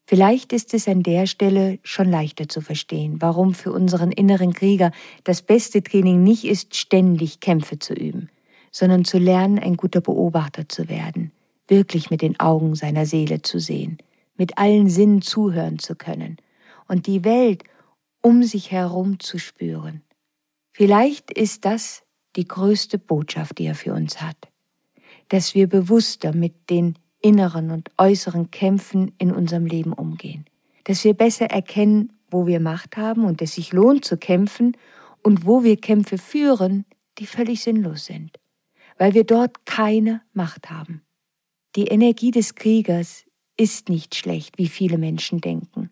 Vielleicht 0.07 0.53
ist 0.53 0.73
es 0.73 0.87
an 0.87 1.03
der 1.03 1.27
Stelle 1.27 1.77
schon 1.83 2.09
leichter 2.09 2.49
zu 2.49 2.61
verstehen, 2.61 3.21
warum 3.21 3.53
für 3.53 3.71
unseren 3.71 4.11
inneren 4.11 4.53
Krieger 4.53 4.91
das 5.23 5.43
beste 5.43 5.83
Training 5.83 6.23
nicht 6.23 6.45
ist, 6.45 6.75
ständig 6.75 7.39
Kämpfe 7.39 7.77
zu 7.77 7.93
üben, 7.93 8.29
sondern 8.71 9.05
zu 9.05 9.19
lernen, 9.19 9.59
ein 9.59 9.77
guter 9.77 10.01
Beobachter 10.01 10.67
zu 10.67 10.89
werden, 10.89 11.31
wirklich 11.67 12.09
mit 12.09 12.23
den 12.23 12.39
Augen 12.39 12.73
seiner 12.73 13.05
Seele 13.05 13.43
zu 13.43 13.59
sehen, 13.59 13.99
mit 14.35 14.57
allen 14.57 14.89
Sinnen 14.89 15.21
zuhören 15.21 15.77
zu 15.77 15.95
können– 15.95 16.37
und 16.89 17.07
die 17.07 17.23
Welt 17.23 17.63
um 18.21 18.43
sich 18.43 18.71
herum 18.71 19.19
zu 19.19 19.37
spüren. 19.37 20.01
Vielleicht 20.71 21.31
ist 21.31 21.65
das 21.65 22.03
die 22.35 22.47
größte 22.47 22.97
Botschaft, 22.97 23.57
die 23.57 23.65
er 23.65 23.75
für 23.75 23.93
uns 23.93 24.21
hat, 24.21 24.37
dass 25.29 25.55
wir 25.55 25.67
bewusster 25.67 26.33
mit 26.33 26.69
den 26.69 26.97
inneren 27.21 27.71
und 27.71 27.91
äußeren 27.97 28.51
Kämpfen 28.51 29.11
in 29.17 29.31
unserem 29.31 29.65
Leben 29.65 29.93
umgehen, 29.93 30.45
dass 30.85 31.03
wir 31.03 31.13
besser 31.13 31.47
erkennen, 31.47 32.13
wo 32.31 32.47
wir 32.47 32.59
Macht 32.59 32.97
haben 32.97 33.25
und 33.25 33.41
es 33.41 33.55
sich 33.55 33.73
lohnt 33.73 34.05
zu 34.05 34.17
kämpfen 34.17 34.77
und 35.23 35.45
wo 35.45 35.63
wir 35.63 35.77
Kämpfe 35.77 36.17
führen, 36.17 36.85
die 37.17 37.25
völlig 37.25 37.61
sinnlos 37.61 38.05
sind, 38.05 38.39
weil 38.97 39.13
wir 39.13 39.23
dort 39.23 39.65
keine 39.65 40.21
Macht 40.33 40.69
haben. 40.69 41.01
Die 41.75 41.87
Energie 41.87 42.31
des 42.31 42.55
Kriegers 42.55 43.25
ist 43.57 43.89
nicht 43.89 44.15
schlecht, 44.15 44.57
wie 44.57 44.67
viele 44.67 44.97
Menschen 44.97 45.41
denken, 45.41 45.91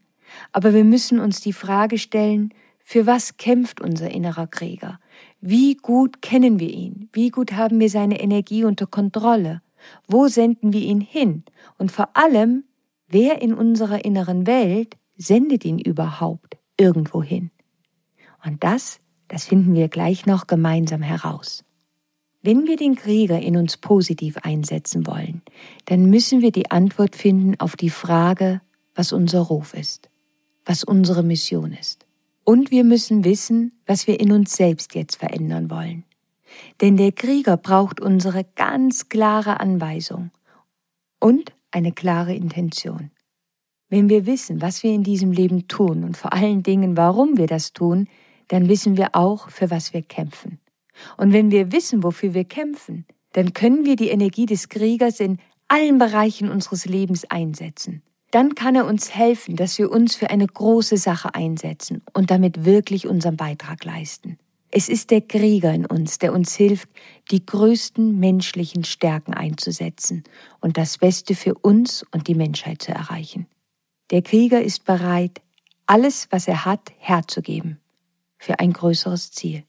aber 0.52 0.74
wir 0.74 0.84
müssen 0.84 1.20
uns 1.20 1.42
die 1.42 1.54
Frage 1.54 1.98
stellen, 1.98 2.54
für 2.80 3.06
was 3.06 3.38
kämpft 3.38 3.82
unser 3.82 4.10
innerer 4.10 4.48
Krieger? 4.48 5.00
Wie 5.42 5.76
gut 5.76 6.22
kennen 6.22 6.60
wir 6.60 6.70
ihn? 6.70 7.10
Wie 7.12 7.30
gut 7.30 7.54
haben 7.54 7.80
wir 7.80 7.90
seine 7.90 8.20
Energie 8.20 8.64
unter 8.64 8.88
Kontrolle? 8.88 9.62
Wo 10.08 10.28
senden 10.28 10.74
wir 10.74 10.82
ihn 10.82 11.02
hin? 11.02 11.44
Und 11.78 11.92
vor 11.92 12.10
allem, 12.16 12.64
wer 13.08 13.42
in 13.42 13.54
unserer 13.54 14.06
inneren 14.06 14.48
Welt 14.48 14.96
sendet 15.18 15.66
ihn 15.66 15.80
überhaupt 15.80 16.58
irgendwo 16.78 17.22
hin? 17.22 17.52
Und 18.46 18.64
das, 18.64 19.00
das 19.28 19.46
finden 19.46 19.74
wir 19.74 19.90
gleich 19.90 20.26
noch 20.26 20.48
gemeinsam 20.48 21.02
heraus. 21.02 21.66
Wenn 22.42 22.68
wir 22.68 22.78
den 22.78 22.96
Krieger 22.96 23.40
in 23.40 23.58
uns 23.58 23.76
positiv 23.78 24.38
einsetzen 24.38 25.06
wollen, 25.06 25.42
dann 25.86 26.10
müssen 26.10 26.42
wir 26.42 26.52
die 26.52 26.72
Antwort 26.72 27.16
finden 27.16 27.60
auf 27.60 27.76
die 27.76 27.90
Frage, 27.90 28.62
was 28.96 29.12
unser 29.12 29.42
Ruf 29.42 29.74
ist, 29.74 30.07
was 30.68 30.84
unsere 30.84 31.24
Mission 31.24 31.72
ist. 31.72 32.06
Und 32.44 32.72
wir 32.72 32.84
müssen 32.84 33.24
wissen, 33.24 33.72
was 33.86 34.06
wir 34.06 34.20
in 34.20 34.32
uns 34.32 34.56
selbst 34.56 34.96
jetzt 34.96 35.16
verändern 35.16 35.70
wollen. 35.70 36.04
Denn 36.82 36.98
der 36.98 37.12
Krieger 37.12 37.58
braucht 37.58 38.00
unsere 38.00 38.46
ganz 38.56 39.10
klare 39.10 39.60
Anweisung 39.60 40.32
und 41.20 41.54
eine 41.72 41.92
klare 41.92 42.34
Intention. 42.34 43.12
Wenn 43.90 44.10
wir 44.10 44.26
wissen, 44.26 44.62
was 44.62 44.84
wir 44.84 44.94
in 44.94 45.04
diesem 45.04 45.32
Leben 45.32 45.68
tun 45.68 46.04
und 46.04 46.18
vor 46.18 46.34
allen 46.34 46.64
Dingen, 46.64 46.98
warum 46.98 47.38
wir 47.38 47.48
das 47.48 47.74
tun, 47.74 48.08
dann 48.50 48.68
wissen 48.70 48.98
wir 48.98 49.16
auch, 49.16 49.50
für 49.50 49.70
was 49.72 49.94
wir 49.94 50.02
kämpfen. 50.02 50.60
Und 51.18 51.32
wenn 51.32 51.52
wir 51.52 51.72
wissen, 51.72 52.04
wofür 52.04 52.34
wir 52.34 52.46
kämpfen, 52.46 53.06
dann 53.34 53.54
können 53.54 53.86
wir 53.86 53.96
die 53.96 54.10
Energie 54.10 54.46
des 54.46 54.68
Kriegers 54.70 55.20
in 55.20 55.38
allen 55.68 55.98
Bereichen 55.98 56.50
unseres 56.50 56.86
Lebens 56.86 57.26
einsetzen 57.26 58.02
dann 58.32 58.56
kann 58.56 58.76
er 58.76 58.86
uns 58.86 59.16
helfen, 59.16 59.56
dass 59.56 59.78
wir 59.78 59.92
uns 59.92 60.16
für 60.16 60.30
eine 60.30 60.48
große 60.48 60.98
Sache 60.98 61.34
einsetzen 61.34 62.04
und 62.14 62.30
damit 62.30 62.66
wirklich 62.66 63.08
unseren 63.08 63.38
Beitrag 63.38 63.84
leisten. 63.86 64.38
Es 64.70 64.90
ist 64.90 65.12
der 65.12 65.22
Krieger 65.22 65.74
in 65.74 65.86
uns, 65.86 66.20
der 66.20 66.34
uns 66.34 66.54
hilft, 66.56 66.90
die 67.32 67.46
größten 67.46 68.20
menschlichen 68.20 68.84
Stärken 68.84 69.34
einzusetzen 69.34 70.24
und 70.60 70.78
das 70.78 70.98
Beste 70.98 71.36
für 71.36 71.54
uns 71.56 72.06
und 72.12 72.28
die 72.28 72.36
Menschheit 72.36 72.82
zu 72.82 72.92
erreichen. 72.92 73.48
Der 74.12 74.22
Krieger 74.22 74.62
ist 74.62 74.84
bereit, 74.84 75.42
alles, 75.86 76.28
was 76.32 76.50
er 76.50 76.66
hat, 76.66 76.92
herzugeben 76.98 77.80
für 78.38 78.60
ein 78.60 78.74
größeres 78.74 79.32
Ziel. 79.32 79.64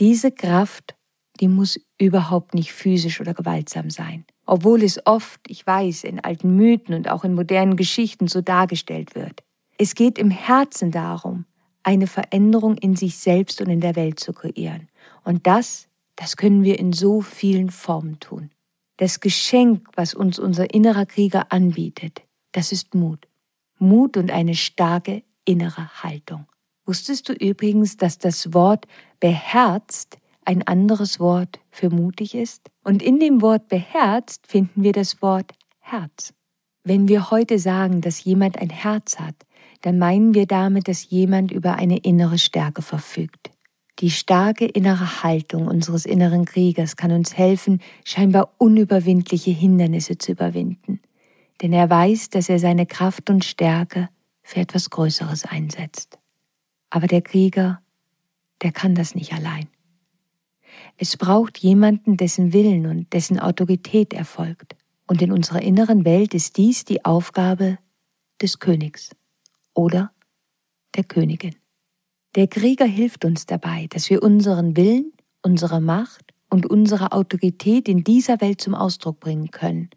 Diese 0.00 0.32
Kraft, 0.32 0.96
die 1.40 1.48
muss 1.48 1.80
überhaupt 1.98 2.52
nicht 2.54 2.72
physisch 2.72 3.20
oder 3.20 3.34
gewaltsam 3.34 3.90
sein 3.90 4.24
obwohl 4.52 4.82
es 4.82 5.00
oft, 5.06 5.40
ich 5.48 5.66
weiß, 5.66 6.04
in 6.04 6.20
alten 6.20 6.56
Mythen 6.56 6.94
und 6.94 7.08
auch 7.08 7.24
in 7.24 7.32
modernen 7.32 7.74
Geschichten 7.74 8.28
so 8.28 8.42
dargestellt 8.42 9.14
wird. 9.14 9.42
Es 9.78 9.94
geht 9.94 10.18
im 10.18 10.30
Herzen 10.30 10.90
darum, 10.90 11.46
eine 11.82 12.06
Veränderung 12.06 12.76
in 12.76 12.94
sich 12.94 13.16
selbst 13.16 13.62
und 13.62 13.70
in 13.70 13.80
der 13.80 13.96
Welt 13.96 14.20
zu 14.20 14.34
kreieren. 14.34 14.90
Und 15.24 15.46
das, 15.46 15.88
das 16.16 16.36
können 16.36 16.64
wir 16.64 16.78
in 16.78 16.92
so 16.92 17.22
vielen 17.22 17.70
Formen 17.70 18.20
tun. 18.20 18.50
Das 18.98 19.20
Geschenk, 19.20 19.88
was 19.96 20.12
uns 20.12 20.38
unser 20.38 20.74
innerer 20.74 21.06
Krieger 21.06 21.50
anbietet, 21.50 22.20
das 22.52 22.72
ist 22.72 22.94
Mut. 22.94 23.26
Mut 23.78 24.18
und 24.18 24.30
eine 24.30 24.54
starke 24.54 25.22
innere 25.46 26.02
Haltung. 26.02 26.44
Wusstest 26.84 27.26
du 27.30 27.32
übrigens, 27.32 27.96
dass 27.96 28.18
das 28.18 28.52
Wort 28.52 28.86
beherzt 29.18 30.18
ein 30.44 30.66
anderes 30.66 31.20
Wort 31.20 31.60
für 31.70 31.90
mutig 31.90 32.34
ist? 32.34 32.70
Und 32.84 33.02
in 33.02 33.18
dem 33.20 33.42
Wort 33.42 33.68
beherzt 33.68 34.46
finden 34.46 34.82
wir 34.82 34.92
das 34.92 35.22
Wort 35.22 35.52
Herz. 35.80 36.34
Wenn 36.84 37.08
wir 37.08 37.30
heute 37.30 37.58
sagen, 37.58 38.00
dass 38.00 38.24
jemand 38.24 38.58
ein 38.58 38.70
Herz 38.70 39.18
hat, 39.20 39.36
dann 39.82 39.98
meinen 39.98 40.34
wir 40.34 40.46
damit, 40.46 40.88
dass 40.88 41.10
jemand 41.10 41.52
über 41.52 41.74
eine 41.74 41.98
innere 41.98 42.38
Stärke 42.38 42.82
verfügt. 42.82 43.50
Die 43.98 44.10
starke 44.10 44.66
innere 44.66 45.22
Haltung 45.22 45.68
unseres 45.68 46.06
inneren 46.06 46.44
Kriegers 46.44 46.96
kann 46.96 47.12
uns 47.12 47.36
helfen, 47.36 47.80
scheinbar 48.04 48.54
unüberwindliche 48.58 49.50
Hindernisse 49.50 50.18
zu 50.18 50.32
überwinden. 50.32 51.00
Denn 51.60 51.72
er 51.72 51.88
weiß, 51.88 52.30
dass 52.30 52.48
er 52.48 52.58
seine 52.58 52.86
Kraft 52.86 53.30
und 53.30 53.44
Stärke 53.44 54.08
für 54.42 54.60
etwas 54.60 54.90
Größeres 54.90 55.44
einsetzt. 55.44 56.18
Aber 56.90 57.06
der 57.06 57.22
Krieger, 57.22 57.80
der 58.62 58.72
kann 58.72 58.94
das 58.94 59.14
nicht 59.14 59.32
allein. 59.32 59.68
Es 60.96 61.16
braucht 61.16 61.58
jemanden, 61.58 62.16
dessen 62.16 62.52
Willen 62.52 62.86
und 62.86 63.12
dessen 63.12 63.38
Autorität 63.38 64.12
erfolgt. 64.12 64.76
Und 65.06 65.20
in 65.20 65.32
unserer 65.32 65.62
inneren 65.62 66.04
Welt 66.04 66.34
ist 66.34 66.56
dies 66.56 66.84
die 66.84 67.04
Aufgabe 67.04 67.78
des 68.40 68.58
Königs 68.58 69.10
oder 69.74 70.12
der 70.94 71.04
Königin. 71.04 71.56
Der 72.34 72.46
Krieger 72.46 72.86
hilft 72.86 73.24
uns 73.24 73.46
dabei, 73.46 73.88
dass 73.90 74.08
wir 74.08 74.22
unseren 74.22 74.76
Willen, 74.76 75.12
unsere 75.42 75.80
Macht 75.80 76.32
und 76.48 76.66
unsere 76.66 77.12
Autorität 77.12 77.88
in 77.88 78.04
dieser 78.04 78.40
Welt 78.40 78.60
zum 78.60 78.74
Ausdruck 78.74 79.20
bringen 79.20 79.50
können. 79.50 79.90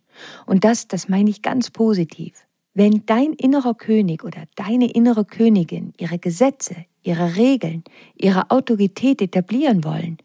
Und 0.46 0.64
das, 0.64 0.88
das 0.88 1.08
meine 1.08 1.30
ich 1.30 1.42
ganz 1.42 1.70
positiv. 1.70 2.46
Wenn 2.74 3.06
dein 3.06 3.34
innerer 3.34 3.74
König 3.74 4.24
oder 4.24 4.44
deine 4.56 4.92
innere 4.92 5.24
Königin 5.24 5.94
ihre 5.98 6.20
Gesetze, 6.20 6.76
ihre 7.04 7.38
Regeln, 7.38 7.84
ihre 8.16 8.52
Autorität 8.52 9.22
etablieren 9.22 9.84
wollen, 9.86 10.18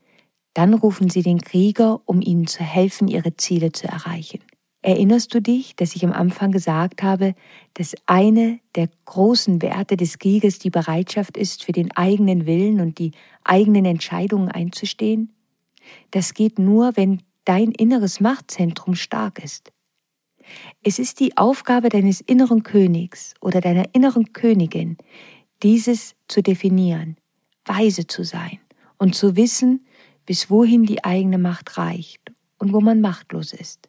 dann 0.54 0.74
rufen 0.74 1.08
sie 1.08 1.22
den 1.22 1.40
Krieger, 1.40 2.00
um 2.06 2.20
ihnen 2.20 2.46
zu 2.46 2.62
helfen, 2.62 3.08
ihre 3.08 3.36
Ziele 3.36 3.72
zu 3.72 3.86
erreichen. 3.86 4.40
Erinnerst 4.82 5.34
du 5.34 5.42
dich, 5.42 5.76
dass 5.76 5.94
ich 5.94 6.04
am 6.04 6.12
Anfang 6.12 6.52
gesagt 6.52 7.02
habe, 7.02 7.34
dass 7.74 7.94
eine 8.06 8.60
der 8.76 8.88
großen 9.04 9.60
Werte 9.60 9.96
des 9.96 10.18
Krieges 10.18 10.58
die 10.58 10.70
Bereitschaft 10.70 11.36
ist, 11.36 11.64
für 11.64 11.72
den 11.72 11.92
eigenen 11.92 12.46
Willen 12.46 12.80
und 12.80 12.98
die 12.98 13.12
eigenen 13.44 13.84
Entscheidungen 13.84 14.48
einzustehen? 14.48 15.34
Das 16.10 16.32
geht 16.32 16.58
nur, 16.58 16.96
wenn 16.96 17.22
dein 17.44 17.72
inneres 17.72 18.20
Machtzentrum 18.20 18.94
stark 18.94 19.42
ist. 19.44 19.70
Es 20.82 20.98
ist 20.98 21.20
die 21.20 21.36
Aufgabe 21.36 21.90
deines 21.90 22.22
inneren 22.22 22.62
Königs 22.62 23.34
oder 23.40 23.60
deiner 23.60 23.94
inneren 23.94 24.32
Königin, 24.32 24.96
dieses 25.62 26.14
zu 26.26 26.42
definieren, 26.42 27.16
weise 27.66 28.06
zu 28.06 28.24
sein 28.24 28.58
und 28.98 29.14
zu 29.14 29.36
wissen, 29.36 29.86
bis 30.30 30.48
wohin 30.48 30.84
die 30.84 31.02
eigene 31.02 31.38
Macht 31.38 31.76
reicht 31.76 32.32
und 32.58 32.72
wo 32.72 32.80
man 32.80 33.00
machtlos 33.00 33.52
ist. 33.52 33.88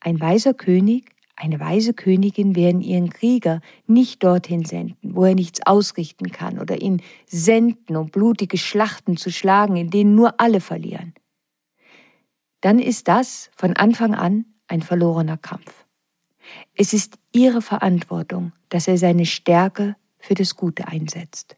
Ein 0.00 0.18
weiser 0.20 0.52
König, 0.52 1.12
eine 1.36 1.60
weise 1.60 1.94
Königin 1.94 2.56
werden 2.56 2.80
ihren 2.80 3.08
Krieger 3.08 3.60
nicht 3.86 4.24
dorthin 4.24 4.64
senden, 4.64 5.14
wo 5.14 5.26
er 5.26 5.36
nichts 5.36 5.64
ausrichten 5.64 6.32
kann, 6.32 6.58
oder 6.58 6.82
ihn 6.82 7.02
senden, 7.26 7.94
um 7.94 8.08
blutige 8.08 8.58
Schlachten 8.58 9.16
zu 9.16 9.30
schlagen, 9.30 9.76
in 9.76 9.90
denen 9.90 10.16
nur 10.16 10.40
alle 10.40 10.60
verlieren. 10.60 11.14
Dann 12.62 12.80
ist 12.80 13.06
das 13.06 13.52
von 13.54 13.76
Anfang 13.76 14.16
an 14.16 14.44
ein 14.66 14.82
verlorener 14.82 15.36
Kampf. 15.36 15.86
Es 16.74 16.94
ist 16.94 17.16
ihre 17.30 17.62
Verantwortung, 17.62 18.50
dass 18.70 18.88
er 18.88 18.98
seine 18.98 19.24
Stärke 19.24 19.94
für 20.18 20.34
das 20.34 20.56
Gute 20.56 20.88
einsetzt. 20.88 21.56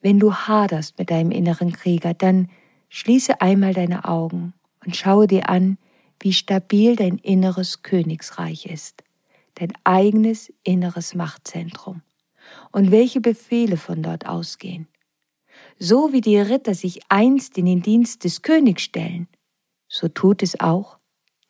Wenn 0.00 0.20
du 0.20 0.32
haderst 0.32 1.00
mit 1.00 1.10
deinem 1.10 1.32
inneren 1.32 1.72
Krieger, 1.72 2.14
dann 2.14 2.48
Schließe 2.92 3.40
einmal 3.40 3.72
deine 3.72 4.04
Augen 4.04 4.52
und 4.84 4.96
schaue 4.96 5.28
dir 5.28 5.48
an, 5.48 5.78
wie 6.18 6.32
stabil 6.32 6.96
dein 6.96 7.18
inneres 7.18 7.84
Königsreich 7.84 8.66
ist, 8.66 9.04
dein 9.54 9.72
eigenes 9.84 10.52
inneres 10.64 11.14
Machtzentrum 11.14 12.02
und 12.72 12.90
welche 12.90 13.20
Befehle 13.20 13.76
von 13.76 14.02
dort 14.02 14.26
ausgehen. 14.26 14.88
So 15.78 16.12
wie 16.12 16.20
die 16.20 16.36
Ritter 16.38 16.74
sich 16.74 17.00
einst 17.08 17.56
in 17.58 17.66
den 17.66 17.80
Dienst 17.80 18.24
des 18.24 18.42
Königs 18.42 18.82
stellen, 18.82 19.28
so 19.88 20.08
tut 20.08 20.42
es 20.42 20.58
auch 20.58 20.98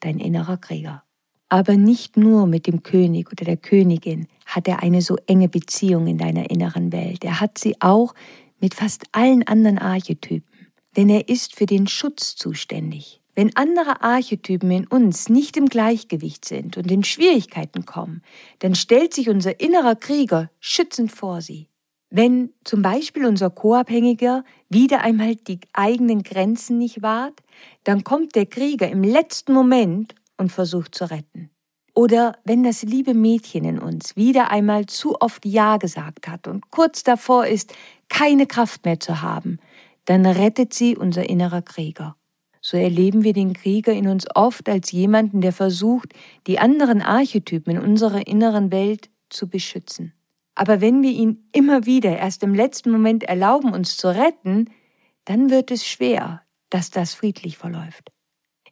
dein 0.01 0.19
innerer 0.19 0.59
Krieger. 0.59 1.05
Aber 1.49 1.79
nicht 1.79 2.19
nur 2.19 2.47
mit 2.47 2.67
dem 2.67 2.83
König 2.83 3.33
oder 3.33 3.47
der 3.47 3.57
Königin 3.57 4.29
hat 4.45 4.69
er 4.69 4.83
eine 4.83 5.01
so 5.01 5.17
enge 5.27 5.49
Beziehung 5.49 6.07
in 6.07 6.19
deiner 6.19 6.51
inneren 6.51 6.93
Welt, 6.93 7.25
er 7.25 7.41
hat 7.41 7.57
sie 7.57 7.81
auch 7.81 8.15
mit 8.61 8.75
fast 8.75 9.05
allen 9.13 9.43
anderen 9.47 9.79
Archetypen 9.79 10.50
denn 10.97 11.09
er 11.09 11.29
ist 11.29 11.57
für 11.57 11.67
den 11.67 11.87
Schutz 11.87 12.37
zuständig. 12.37 13.21
Wenn 13.35 13.55
andere 13.57 14.03
Archetypen 14.03 14.71
in 14.71 14.87
uns 14.87 15.29
nicht 15.29 15.57
im 15.57 15.67
Gleichgewicht 15.67 16.45
sind 16.45 16.77
und 16.77 16.91
in 16.91 17.05
Schwierigkeiten 17.05 17.87
kommen, 17.87 18.23
dann 18.59 18.75
stellt 18.75 19.15
sich 19.15 19.29
unser 19.29 19.61
innerer 19.61 19.95
Krieger 19.95 20.51
schützend 20.59 21.13
vor 21.13 21.41
sie. 21.41 21.69
Wenn 22.11 22.53
zum 22.65 22.83
Beispiel 22.83 23.25
unser 23.25 23.51
Co-Abhängiger 23.51 24.45
wieder 24.69 25.03
einmal 25.03 25.37
die 25.37 25.61
eigenen 25.73 26.25
Grenzen 26.25 26.77
nicht 26.77 27.03
wahrt, 27.03 27.41
dann 27.85 28.03
kommt 28.03 28.35
der 28.35 28.47
Krieger 28.47 28.91
im 28.91 29.05
letzten 29.05 29.53
Moment 29.53 30.17
und 30.37 30.51
versucht 30.51 30.95
zu 30.95 31.09
retten. 31.09 31.51
Oder 31.95 32.37
wenn 32.45 32.65
das 32.65 32.83
liebe 32.83 33.15
Mädchen 33.15 33.65
in 33.65 33.79
uns 33.79 34.17
wieder 34.17 34.51
einmal 34.51 34.87
zu 34.87 35.21
oft 35.21 35.45
Ja 35.45 35.77
gesagt 35.77 36.29
hat 36.29 36.49
und 36.49 36.71
kurz 36.71 37.05
davor 37.05 37.47
ist, 37.47 37.75
keine 38.09 38.47
Kraft 38.47 38.85
mehr 38.85 38.99
zu 38.99 39.23
haben, 39.23 39.59
dann 40.11 40.27
rettet 40.27 40.75
sie 40.75 40.97
unser 40.97 41.31
innerer 41.31 41.63
Krieger. 41.63 42.17
So 42.61 42.77
erleben 42.77 43.23
wir 43.23 43.33
den 43.33 43.53
Krieger 43.53 43.93
in 43.93 44.09
uns 44.09 44.27
oft 44.35 44.69
als 44.69 44.91
jemanden, 44.91 45.41
der 45.41 45.53
versucht, 45.53 46.13
die 46.49 46.59
anderen 46.59 47.01
Archetypen 47.01 47.77
in 47.77 47.83
unserer 47.83 48.27
inneren 48.27 48.73
Welt 48.73 49.09
zu 49.29 49.49
beschützen. 49.49 50.13
Aber 50.57 50.81
wenn 50.81 51.03
wir 51.03 51.13
ihn 51.13 51.49
immer 51.53 51.87
wieder 51.87 52.19
erst 52.19 52.43
im 52.43 52.55
letzten 52.55 52.91
Moment 52.91 53.23
erlauben, 53.23 53.73
uns 53.73 53.97
zu 53.97 54.09
retten, 54.09 54.69
dann 55.27 55.49
wird 55.49 55.71
es 55.71 55.87
schwer, 55.87 56.43
dass 56.71 56.91
das 56.91 57.15
friedlich 57.15 57.57
verläuft. 57.57 58.11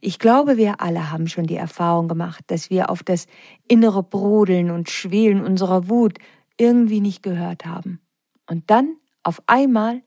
Ich 0.01 0.19
glaube, 0.19 0.57
wir 0.57 0.81
alle 0.81 1.13
haben 1.13 1.29
schon 1.29 1.47
die 1.47 1.57
Erfahrung 1.57 2.09
gemacht, 2.09 2.45
dass 2.49 2.69
wir 2.69 2.91
auf 2.91 3.05
das 3.05 3.27
innere 3.69 4.03
Brodeln 4.03 4.71
und 4.71 4.91
Schwelen 4.91 5.41
unserer 5.41 5.89
Wut 5.89 6.19
irgendwie 6.57 7.01
nicht 7.01 7.23
gehört 7.23 7.65
haben. 7.65 8.01
Und 8.47 8.71
dann, 8.71 8.97
auf 9.23 9.41
einmal, 9.47 10.03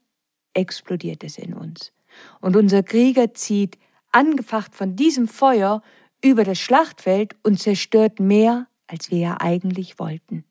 explodiert 0.54 1.24
es 1.24 1.38
in 1.38 1.54
uns. 1.54 1.92
Und 2.40 2.56
unser 2.56 2.82
Krieger 2.82 3.34
zieht, 3.34 3.78
angefacht 4.10 4.74
von 4.74 4.96
diesem 4.96 5.28
Feuer, 5.28 5.82
über 6.24 6.44
das 6.44 6.58
Schlachtfeld 6.58 7.34
und 7.42 7.58
zerstört 7.58 8.20
mehr, 8.20 8.68
als 8.86 9.10
wir 9.10 9.18
ja 9.18 9.36
eigentlich 9.40 9.98
wollten. 9.98 10.44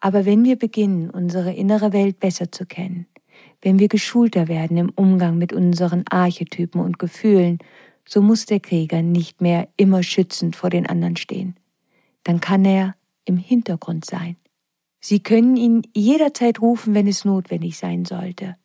Aber 0.00 0.24
wenn 0.24 0.44
wir 0.44 0.56
beginnen, 0.56 1.10
unsere 1.10 1.52
innere 1.52 1.92
Welt 1.92 2.20
besser 2.20 2.52
zu 2.52 2.64
kennen, 2.64 3.06
wenn 3.62 3.78
wir 3.80 3.88
geschulter 3.88 4.46
werden 4.46 4.76
im 4.76 4.90
Umgang 4.90 5.36
mit 5.36 5.52
unseren 5.52 6.04
Archetypen 6.08 6.80
und 6.80 6.98
Gefühlen 6.98 7.58
so 8.08 8.22
muss 8.22 8.46
der 8.46 8.60
Krieger 8.60 9.02
nicht 9.02 9.42
mehr 9.42 9.68
immer 9.76 10.02
schützend 10.02 10.56
vor 10.56 10.70
den 10.70 10.86
anderen 10.86 11.16
stehen. 11.16 11.56
Dann 12.24 12.40
kann 12.40 12.64
er 12.64 12.94
im 13.26 13.36
Hintergrund 13.36 14.06
sein. 14.06 14.36
Sie 15.00 15.20
können 15.22 15.56
ihn 15.56 15.82
jederzeit 15.94 16.60
rufen, 16.60 16.94
wenn 16.94 17.06
es 17.06 17.24
notwendig 17.24 17.76
sein 17.76 18.06
sollte. 18.06 18.56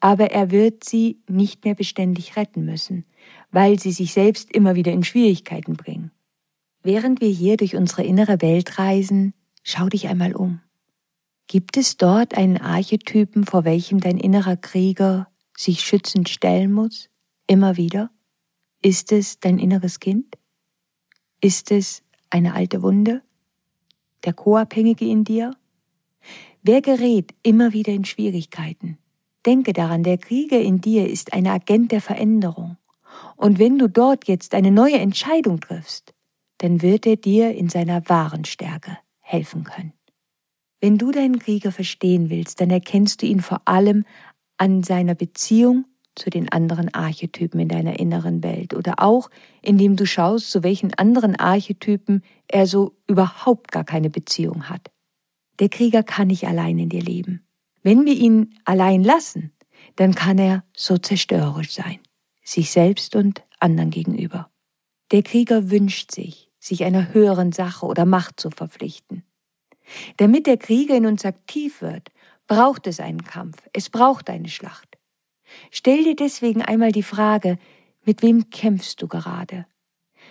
Aber 0.00 0.30
er 0.30 0.50
wird 0.50 0.84
sie 0.84 1.20
nicht 1.28 1.64
mehr 1.64 1.74
beständig 1.74 2.36
retten 2.36 2.64
müssen, 2.64 3.04
weil 3.50 3.78
sie 3.78 3.92
sich 3.92 4.12
selbst 4.12 4.50
immer 4.52 4.74
wieder 4.74 4.92
in 4.92 5.02
Schwierigkeiten 5.02 5.74
bringen. 5.74 6.12
Während 6.82 7.20
wir 7.20 7.30
hier 7.30 7.56
durch 7.56 7.74
unsere 7.74 8.04
innere 8.04 8.40
Welt 8.40 8.78
reisen, 8.78 9.34
schau 9.62 9.88
dich 9.88 10.08
einmal 10.08 10.34
um. 10.34 10.60
Gibt 11.48 11.76
es 11.76 11.96
dort 11.96 12.36
einen 12.36 12.58
Archetypen, 12.58 13.44
vor 13.44 13.64
welchem 13.64 14.00
dein 14.00 14.18
innerer 14.18 14.56
Krieger 14.56 15.28
sich 15.56 15.80
schützend 15.80 16.28
stellen 16.28 16.72
muss? 16.72 17.08
Immer 17.46 17.76
wieder? 17.76 18.10
Ist 18.82 19.10
es 19.12 19.40
dein 19.40 19.58
inneres 19.58 19.98
Kind? 19.98 20.36
Ist 21.40 21.72
es 21.72 22.02
eine 22.30 22.54
alte 22.54 22.82
Wunde? 22.82 23.22
Der 24.24 24.34
Co-Abhängige 24.34 25.06
in 25.06 25.24
dir? 25.24 25.56
Wer 26.62 26.82
gerät 26.82 27.34
immer 27.42 27.72
wieder 27.72 27.92
in 27.92 28.04
Schwierigkeiten? 28.04 28.98
Denke 29.48 29.72
daran, 29.72 30.02
der 30.02 30.18
Krieger 30.18 30.60
in 30.60 30.82
dir 30.82 31.08
ist 31.08 31.32
ein 31.32 31.46
Agent 31.46 31.90
der 31.90 32.02
Veränderung. 32.02 32.76
Und 33.34 33.58
wenn 33.58 33.78
du 33.78 33.88
dort 33.88 34.28
jetzt 34.28 34.52
eine 34.52 34.70
neue 34.70 34.98
Entscheidung 34.98 35.58
triffst, 35.60 36.12
dann 36.58 36.82
wird 36.82 37.06
er 37.06 37.16
dir 37.16 37.54
in 37.54 37.70
seiner 37.70 38.06
wahren 38.10 38.44
Stärke 38.44 38.98
helfen 39.20 39.64
können. 39.64 39.94
Wenn 40.82 40.98
du 40.98 41.12
deinen 41.12 41.38
Krieger 41.38 41.72
verstehen 41.72 42.28
willst, 42.28 42.60
dann 42.60 42.68
erkennst 42.68 43.22
du 43.22 43.26
ihn 43.26 43.40
vor 43.40 43.62
allem 43.64 44.04
an 44.58 44.82
seiner 44.82 45.14
Beziehung 45.14 45.86
zu 46.14 46.28
den 46.28 46.52
anderen 46.52 46.92
Archetypen 46.92 47.58
in 47.58 47.68
deiner 47.68 47.98
inneren 47.98 48.42
Welt 48.42 48.74
oder 48.74 48.96
auch 48.98 49.30
indem 49.62 49.96
du 49.96 50.04
schaust, 50.04 50.50
zu 50.50 50.62
welchen 50.62 50.92
anderen 50.92 51.36
Archetypen 51.36 52.22
er 52.48 52.66
so 52.66 52.98
überhaupt 53.06 53.72
gar 53.72 53.84
keine 53.84 54.10
Beziehung 54.10 54.68
hat. 54.68 54.90
Der 55.58 55.70
Krieger 55.70 56.02
kann 56.02 56.28
nicht 56.28 56.46
allein 56.46 56.78
in 56.78 56.90
dir 56.90 57.02
leben. 57.02 57.47
Wenn 57.82 58.04
wir 58.04 58.14
ihn 58.14 58.58
allein 58.64 59.02
lassen, 59.04 59.52
dann 59.96 60.14
kann 60.14 60.38
er 60.38 60.64
so 60.76 60.98
zerstörerisch 60.98 61.72
sein, 61.72 61.98
sich 62.42 62.70
selbst 62.70 63.16
und 63.16 63.44
anderen 63.60 63.90
gegenüber. 63.90 64.50
Der 65.10 65.22
Krieger 65.22 65.70
wünscht 65.70 66.12
sich, 66.12 66.50
sich 66.58 66.84
einer 66.84 67.14
höheren 67.14 67.52
Sache 67.52 67.86
oder 67.86 68.04
Macht 68.04 68.40
zu 68.40 68.50
verpflichten. 68.50 69.22
Damit 70.16 70.46
der 70.46 70.58
Krieger 70.58 70.96
in 70.96 71.06
uns 71.06 71.24
aktiv 71.24 71.80
wird, 71.80 72.10
braucht 72.46 72.86
es 72.86 73.00
einen 73.00 73.24
Kampf, 73.24 73.56
es 73.72 73.90
braucht 73.90 74.28
eine 74.28 74.48
Schlacht. 74.48 74.98
Stell 75.70 76.04
dir 76.04 76.16
deswegen 76.16 76.62
einmal 76.62 76.92
die 76.92 77.02
Frage, 77.02 77.58
mit 78.04 78.22
wem 78.22 78.50
kämpfst 78.50 79.00
du 79.00 79.08
gerade? 79.08 79.66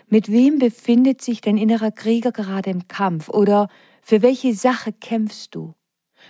Mit 0.08 0.32
wem 0.32 0.60
befindet 0.60 1.22
sich 1.22 1.42
dein 1.42 1.58
innerer 1.58 1.92
Krieger 1.92 2.32
gerade 2.32 2.70
im 2.70 2.88
Kampf? 2.88 3.30
Oder 3.30 3.68
für 4.02 4.22
welche 4.22 4.54
Sache 4.54 4.94
kämpfst 4.94 5.56
du? 5.56 5.74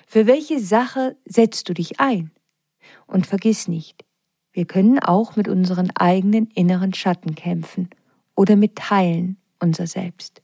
Für 0.06 0.28
welche 0.28 0.60
Sache 0.60 1.18
setzt 1.26 1.70
du 1.70 1.74
dich 1.74 2.00
ein? 2.00 2.32
Und 3.06 3.26
vergiss 3.26 3.68
nicht, 3.68 4.06
wir 4.52 4.66
können 4.66 5.00
auch 5.00 5.36
mit 5.36 5.48
unseren 5.48 5.92
eigenen 5.96 6.48
inneren 6.48 6.94
Schatten 6.94 7.36
kämpfen 7.36 7.90
oder 8.36 8.56
mit 8.56 8.76
Teilen 8.76 9.38
unser 9.60 9.88
Selbst. 9.88 10.42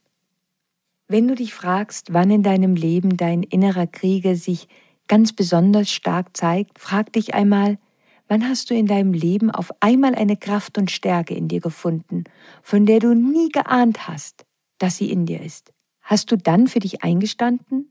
Wenn 1.06 1.28
du 1.28 1.34
dich 1.34 1.54
fragst, 1.54 2.12
wann 2.12 2.30
in 2.30 2.42
deinem 2.42 2.74
Leben 2.74 3.16
dein 3.16 3.42
innerer 3.42 3.86
Krieger 3.86 4.36
sich 4.36 4.68
ganz 5.08 5.32
besonders 5.32 5.90
stark 5.90 6.36
zeigt, 6.36 6.78
frag 6.78 7.12
dich 7.12 7.34
einmal, 7.34 7.78
Wann 8.26 8.48
hast 8.48 8.70
du 8.70 8.74
in 8.74 8.86
deinem 8.86 9.12
Leben 9.12 9.50
auf 9.50 9.70
einmal 9.80 10.14
eine 10.14 10.36
Kraft 10.36 10.78
und 10.78 10.90
Stärke 10.90 11.34
in 11.34 11.48
dir 11.48 11.60
gefunden, 11.60 12.24
von 12.62 12.86
der 12.86 12.98
du 12.98 13.14
nie 13.14 13.50
geahnt 13.50 14.08
hast, 14.08 14.46
dass 14.78 14.96
sie 14.96 15.10
in 15.10 15.26
dir 15.26 15.42
ist? 15.42 15.72
Hast 16.00 16.32
du 16.32 16.36
dann 16.36 16.66
für 16.66 16.80
dich 16.80 17.02
eingestanden? 17.02 17.90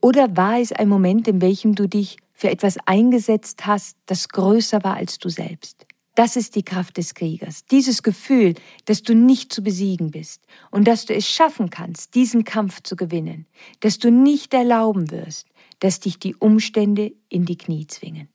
Oder 0.00 0.36
war 0.36 0.60
es 0.60 0.72
ein 0.72 0.88
Moment, 0.88 1.28
in 1.28 1.40
welchem 1.40 1.74
du 1.74 1.88
dich 1.88 2.18
für 2.32 2.50
etwas 2.50 2.76
eingesetzt 2.86 3.66
hast, 3.66 3.96
das 4.06 4.28
größer 4.28 4.82
war 4.84 4.96
als 4.96 5.18
du 5.18 5.28
selbst? 5.28 5.86
Das 6.14 6.36
ist 6.36 6.54
die 6.54 6.62
Kraft 6.62 6.96
des 6.96 7.14
Kriegers, 7.14 7.64
dieses 7.66 8.04
Gefühl, 8.04 8.54
dass 8.84 9.02
du 9.02 9.14
nicht 9.14 9.52
zu 9.52 9.64
besiegen 9.64 10.12
bist 10.12 10.42
und 10.70 10.86
dass 10.86 11.06
du 11.06 11.14
es 11.14 11.28
schaffen 11.28 11.70
kannst, 11.70 12.14
diesen 12.14 12.44
Kampf 12.44 12.82
zu 12.82 12.94
gewinnen, 12.94 13.46
dass 13.80 13.98
du 13.98 14.12
nicht 14.12 14.54
erlauben 14.54 15.10
wirst, 15.10 15.48
dass 15.80 15.98
dich 15.98 16.20
die 16.20 16.36
Umstände 16.36 17.12
in 17.28 17.46
die 17.46 17.58
Knie 17.58 17.88
zwingen. 17.88 18.28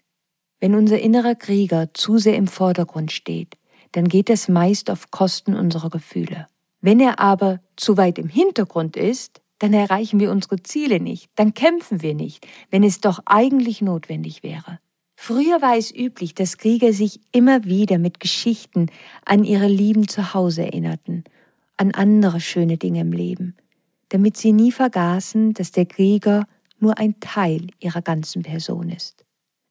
Wenn 0.60 0.76
unser 0.76 1.00
innerer 1.00 1.36
Krieger 1.36 1.94
zu 1.94 2.18
sehr 2.18 2.36
im 2.36 2.48
Vordergrund 2.48 3.14
steht, 3.14 3.58
dann 3.94 4.10
geht 4.10 4.30
das 4.30 4.50
meist 4.50 4.92
auf 4.92 5.10
Kosten 5.10 5.56
unserer 5.56 5.90
Gefühle. 5.90 6.48
Wenn 6.82 7.00
er 7.00 7.20
aber 7.20 7.62
zu 7.78 7.96
weit 7.96 8.20
im 8.20 8.28
Hintergrund 8.28 8.98
ist, 8.98 9.42
dann 9.60 9.74
erreichen 9.74 10.20
wir 10.20 10.32
unsere 10.32 10.64
Ziele 10.64 11.00
nicht, 11.00 11.30
dann 11.36 11.54
kämpfen 11.54 12.02
wir 12.02 12.16
nicht, 12.16 12.48
wenn 12.72 12.84
es 12.84 13.02
doch 13.02 13.20
eigentlich 13.26 13.82
notwendig 13.82 14.42
wäre. 14.42 14.80
Früher 15.16 15.62
war 15.62 15.78
es 15.78 15.94
üblich, 15.94 16.34
dass 16.34 16.58
Krieger 16.58 16.94
sich 16.94 17.20
immer 17.34 17.66
wieder 17.66 17.98
mit 17.98 18.22
Geschichten 18.22 18.88
an 19.26 19.44
ihre 19.44 19.68
Lieben 19.68 20.08
zu 20.08 20.34
Hause 20.34 20.64
erinnerten, 20.64 21.26
an 21.76 21.92
andere 21.92 22.40
schöne 22.40 22.78
Dinge 22.78 23.02
im 23.02 23.12
Leben, 23.12 23.56
damit 24.08 24.38
sie 24.38 24.54
nie 24.54 24.72
vergaßen, 24.72 25.54
dass 25.54 25.72
der 25.72 25.86
Krieger 25.86 26.48
nur 26.80 26.98
ein 26.98 27.20
Teil 27.20 27.68
ihrer 27.80 28.02
ganzen 28.02 28.44
Person 28.44 28.90
ist. 28.90 29.26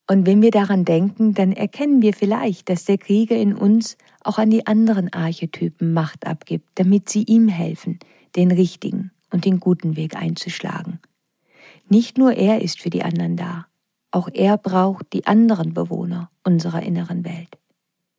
Und 0.07 0.27
wenn 0.27 0.43
wir 0.43 0.51
daran 0.51 0.85
denken, 0.85 1.33
dann 1.33 1.53
erkennen 1.53 2.03
wir 2.03 2.13
vielleicht, 2.13 2.69
dass 2.69 2.85
der 2.85 2.99
Krieger 2.99 3.37
in 3.37 3.55
uns 3.55 3.97
auch 4.23 4.39
an 4.39 4.51
die 4.51 4.67
anderen 4.67 5.13
Archetypen 5.13 5.95
Macht 5.95 6.27
abgibt, 6.27 6.69
damit 6.75 7.09
sie 7.09 7.23
ihm 7.23 7.49
helfen, 7.49 7.99
den 8.37 8.51
richtigen 8.51 9.13
und 9.31 9.45
den 9.45 9.61
guten 9.61 9.97
Weg 9.97 10.17
einzuschlagen. 10.17 11.01
Nicht 11.89 12.19
nur 12.19 12.33
er 12.33 12.61
ist 12.61 12.81
für 12.81 12.91
die 12.91 13.03
anderen 13.03 13.37
da, 13.37 13.67
auch 14.11 14.29
er 14.33 14.57
braucht 14.57 15.13
die 15.13 15.27
anderen 15.27 15.75
Bewohner 15.75 16.31
unserer 16.45 16.83
inneren 16.83 17.25
Welt. 17.25 17.59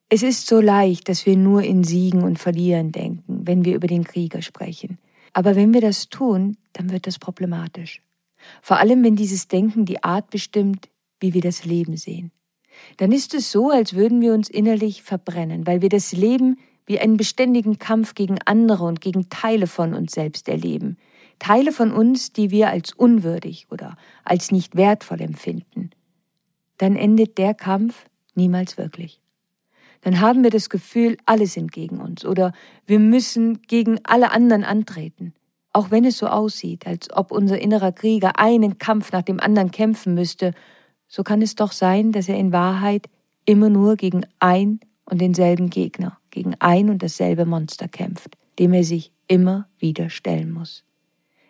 Es 0.10 0.24
ist 0.24 0.48
so 0.48 0.60
leicht, 0.60 1.08
dass 1.08 1.26
wir 1.26 1.38
nur 1.38 1.64
in 1.64 1.84
Siegen 1.84 2.24
und 2.24 2.40
Verlieren 2.40 2.92
denken, 2.92 3.42
wenn 3.46 3.64
wir 3.64 3.76
über 3.76 3.88
den 3.88 4.04
Krieger 4.04 4.42
sprechen. 4.42 4.98
Aber 5.34 5.56
wenn 5.56 5.74
wir 5.74 5.82
das 5.82 6.10
tun, 6.10 6.58
dann 6.74 6.92
wird 6.92 7.06
das 7.06 7.20
problematisch. 7.20 8.02
Vor 8.62 8.78
allem, 8.78 9.04
wenn 9.04 9.16
dieses 9.16 9.48
Denken 9.48 9.86
die 9.86 10.04
Art 10.04 10.30
bestimmt, 10.30 10.90
wie 11.20 11.34
wir 11.34 11.42
das 11.42 11.66
Leben 11.66 11.98
sehen. 11.98 12.32
Dann 12.98 13.12
ist 13.12 13.34
es 13.34 13.52
so, 13.52 13.70
als 13.70 13.94
würden 13.94 14.22
wir 14.22 14.34
uns 14.34 14.50
innerlich 14.50 15.04
verbrennen, 15.04 15.68
weil 15.68 15.82
wir 15.82 15.90
das 15.90 16.12
Leben 16.12 16.58
wie 16.90 17.00
einen 17.00 17.18
beständigen 17.18 17.78
Kampf 17.78 18.16
gegen 18.16 18.40
andere 18.46 18.84
und 18.84 19.00
gegen 19.00 19.30
Teile 19.30 19.68
von 19.68 19.94
uns 19.94 20.14
selbst 20.14 20.50
erleben. 20.50 20.98
Teile 21.38 21.72
von 21.72 21.92
uns, 21.92 22.34
die 22.34 22.50
wir 22.50 22.70
als 22.70 22.94
unwürdig 22.94 23.68
oder 23.70 23.96
als 24.26 24.52
nicht 24.52 24.76
wertvoll 24.76 25.22
empfinden. 25.22 25.92
Dann 26.78 26.96
endet 26.96 27.38
der 27.38 27.54
Kampf 27.54 28.06
niemals 28.34 28.78
wirklich. 28.78 29.22
dann 30.02 30.22
haben 30.22 30.44
wir 30.44 30.50
das 30.50 30.70
Gefühl, 30.70 31.18
alle 31.26 31.46
sind 31.46 31.72
gegen 31.74 32.00
uns 32.00 32.26
oder 32.26 32.54
wir 32.86 33.00
müssen 33.00 33.62
gegen 33.64 34.00
alle 34.06 34.32
anderen 34.32 34.64
antreten. 34.64 35.34
Auch 35.74 35.92
wenn 35.92 36.06
es 36.06 36.18
so 36.18 36.28
aussieht, 36.28 36.88
als 36.88 37.14
ob 37.14 37.32
unser 37.32 37.60
innerer 37.60 37.92
Krieger 37.92 38.40
einen 38.40 38.78
Kampf 38.78 39.12
nach 39.12 39.24
dem 39.24 39.40
anderen 39.40 39.72
kämpfen 39.72 40.14
müsste, 40.16 40.54
so 41.08 41.24
kann 41.24 41.42
es 41.42 41.56
doch 41.56 41.74
sein, 41.74 42.12
dass 42.12 42.30
er 42.30 42.38
in 42.38 42.52
Wahrheit 42.52 43.10
immer 43.46 43.70
nur 43.70 43.96
gegen 43.96 44.26
ein 44.40 44.80
und 45.06 45.20
denselben 45.22 45.70
Gegner, 45.70 46.19
gegen 46.40 46.56
ein 46.60 46.90
und 46.90 47.04
dasselbe 47.04 47.46
Monster 47.46 47.90
kämpft, 47.90 48.38
dem 48.60 48.72
er 48.72 48.86
sich 48.86 49.12
immer 49.28 49.68
wieder 49.78 50.10
stellen 50.10 50.54
muss. 50.54 50.86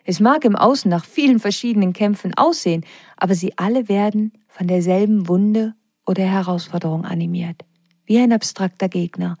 Es 0.02 0.18
mag 0.18 0.44
im 0.44 0.56
Außen 0.56 0.90
nach 0.90 1.04
vielen 1.04 1.38
verschiedenen 1.38 1.92
Kämpfen 1.92 2.34
aussehen, 2.36 2.84
aber 3.16 3.36
sie 3.36 3.56
alle 3.56 3.88
werden 3.88 4.32
von 4.48 4.66
derselben 4.66 5.28
Wunde 5.28 5.74
oder 6.04 6.24
Herausforderung 6.24 7.04
animiert, 7.04 7.62
wie 8.04 8.18
ein 8.18 8.32
abstrakter 8.32 8.88
Gegner, 8.88 9.38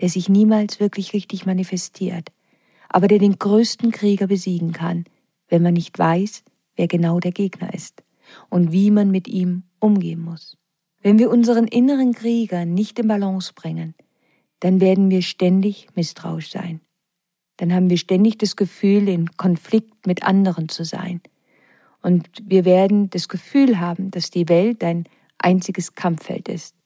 der 0.00 0.10
sich 0.10 0.28
niemals 0.28 0.78
wirklich 0.78 1.14
richtig 1.14 1.46
manifestiert, 1.46 2.28
aber 2.90 3.08
der 3.08 3.18
den 3.18 3.38
größten 3.38 3.92
Krieger 3.92 4.26
besiegen 4.26 4.72
kann, 4.72 5.04
wenn 5.48 5.62
man 5.62 5.72
nicht 5.72 5.98
weiß, 5.98 6.44
wer 6.76 6.86
genau 6.86 7.18
der 7.18 7.32
Gegner 7.32 7.72
ist 7.72 8.02
und 8.50 8.72
wie 8.72 8.90
man 8.90 9.10
mit 9.10 9.26
ihm 9.26 9.62
umgehen 9.78 10.20
muss. 10.20 10.58
Wenn 11.00 11.18
wir 11.18 11.30
unseren 11.30 11.66
inneren 11.66 12.12
Krieger 12.12 12.66
nicht 12.66 12.98
in 12.98 13.08
Balance 13.08 13.54
bringen, 13.54 13.94
dann 14.62 14.80
werden 14.80 15.10
wir 15.10 15.22
ständig 15.22 15.88
misstrauisch 15.96 16.52
sein. 16.52 16.80
Dann 17.56 17.74
haben 17.74 17.90
wir 17.90 17.96
ständig 17.96 18.38
das 18.38 18.54
Gefühl, 18.54 19.08
in 19.08 19.36
Konflikt 19.36 20.06
mit 20.06 20.22
anderen 20.22 20.68
zu 20.68 20.84
sein. 20.84 21.20
Und 22.00 22.28
wir 22.44 22.64
werden 22.64 23.10
das 23.10 23.28
Gefühl 23.28 23.80
haben, 23.80 24.12
dass 24.12 24.30
die 24.30 24.48
Welt 24.48 24.84
ein 24.84 25.08
einziges 25.38 25.96
Kampffeld 25.96 26.48
ist. 26.48 26.76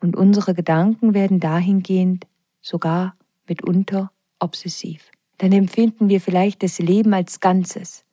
Und 0.00 0.14
unsere 0.14 0.54
Gedanken 0.54 1.14
werden 1.14 1.40
dahingehend 1.40 2.28
sogar 2.60 3.16
mitunter 3.48 4.12
obsessiv. 4.38 5.10
Dann 5.38 5.50
empfinden 5.50 6.08
wir 6.08 6.20
vielleicht 6.20 6.62
das 6.62 6.78
Leben 6.78 7.12
als 7.12 7.40
Ganzes, 7.40 8.04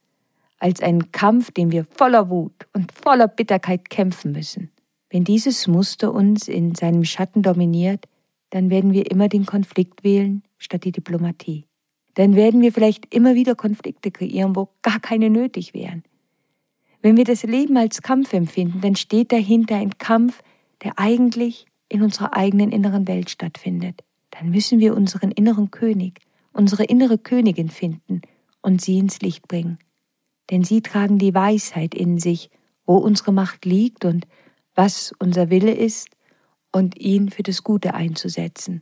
als 0.58 0.82
einen 0.82 1.12
Kampf, 1.12 1.52
den 1.52 1.72
wir 1.72 1.86
voller 1.86 2.32
Wut 2.32 2.68
und 2.74 2.92
voller 2.92 3.28
Bitterkeit 3.28 3.92
kämpfen 3.92 4.32
müssen. 4.32 4.72
Wenn 5.12 5.24
dieses 5.24 5.68
Muster 5.68 6.12
uns 6.12 6.48
in 6.48 6.74
seinem 6.74 7.04
Schatten 7.04 7.44
dominiert, 7.44 8.08
dann 8.54 8.70
werden 8.70 8.94
wir 8.94 9.10
immer 9.10 9.30
den 9.30 9.48
Konflikt 9.48 10.04
wählen 10.04 10.44
statt 10.60 10.84
die 10.84 10.92
Diplomatie. 10.92 11.66
Dann 12.14 12.36
werden 12.36 12.62
wir 12.62 12.72
vielleicht 12.72 13.12
immer 13.12 13.34
wieder 13.34 13.56
Konflikte 13.56 14.12
kreieren, 14.12 14.56
wo 14.56 14.70
gar 14.84 15.00
keine 15.00 15.32
nötig 15.32 15.74
wären. 15.74 16.04
Wenn 17.02 17.18
wir 17.18 17.24
das 17.24 17.42
Leben 17.42 17.76
als 17.78 18.04
Kampf 18.04 18.32
empfinden, 18.32 18.82
dann 18.82 18.96
steht 18.96 19.32
dahinter 19.32 19.78
ein 19.78 19.98
Kampf, 19.98 20.44
der 20.84 21.00
eigentlich 21.00 21.66
in 21.90 22.04
unserer 22.04 22.36
eigenen 22.36 22.72
inneren 22.72 23.08
Welt 23.08 23.32
stattfindet. 23.32 24.04
Dann 24.30 24.52
müssen 24.52 24.80
wir 24.80 24.96
unseren 24.96 25.32
inneren 25.32 25.72
König, 25.72 26.20
unsere 26.54 26.84
innere 26.84 27.18
Königin 27.18 27.70
finden 27.70 28.22
und 28.62 28.82
sie 28.82 29.00
ins 29.00 29.20
Licht 29.22 29.48
bringen. 29.48 29.80
Denn 30.52 30.64
sie 30.64 30.82
tragen 30.82 31.18
die 31.18 31.34
Weisheit 31.34 31.96
in 31.96 32.20
sich, 32.20 32.52
wo 32.86 32.98
unsere 32.98 33.34
Macht 33.34 33.66
liegt 33.66 34.06
und 34.06 34.28
was 34.76 35.12
unser 35.18 35.50
Wille 35.50 35.74
ist, 35.74 36.10
und 36.74 37.00
ihn 37.00 37.30
für 37.30 37.44
das 37.44 37.64
Gute 37.64 37.94
einzusetzen. 37.94 38.82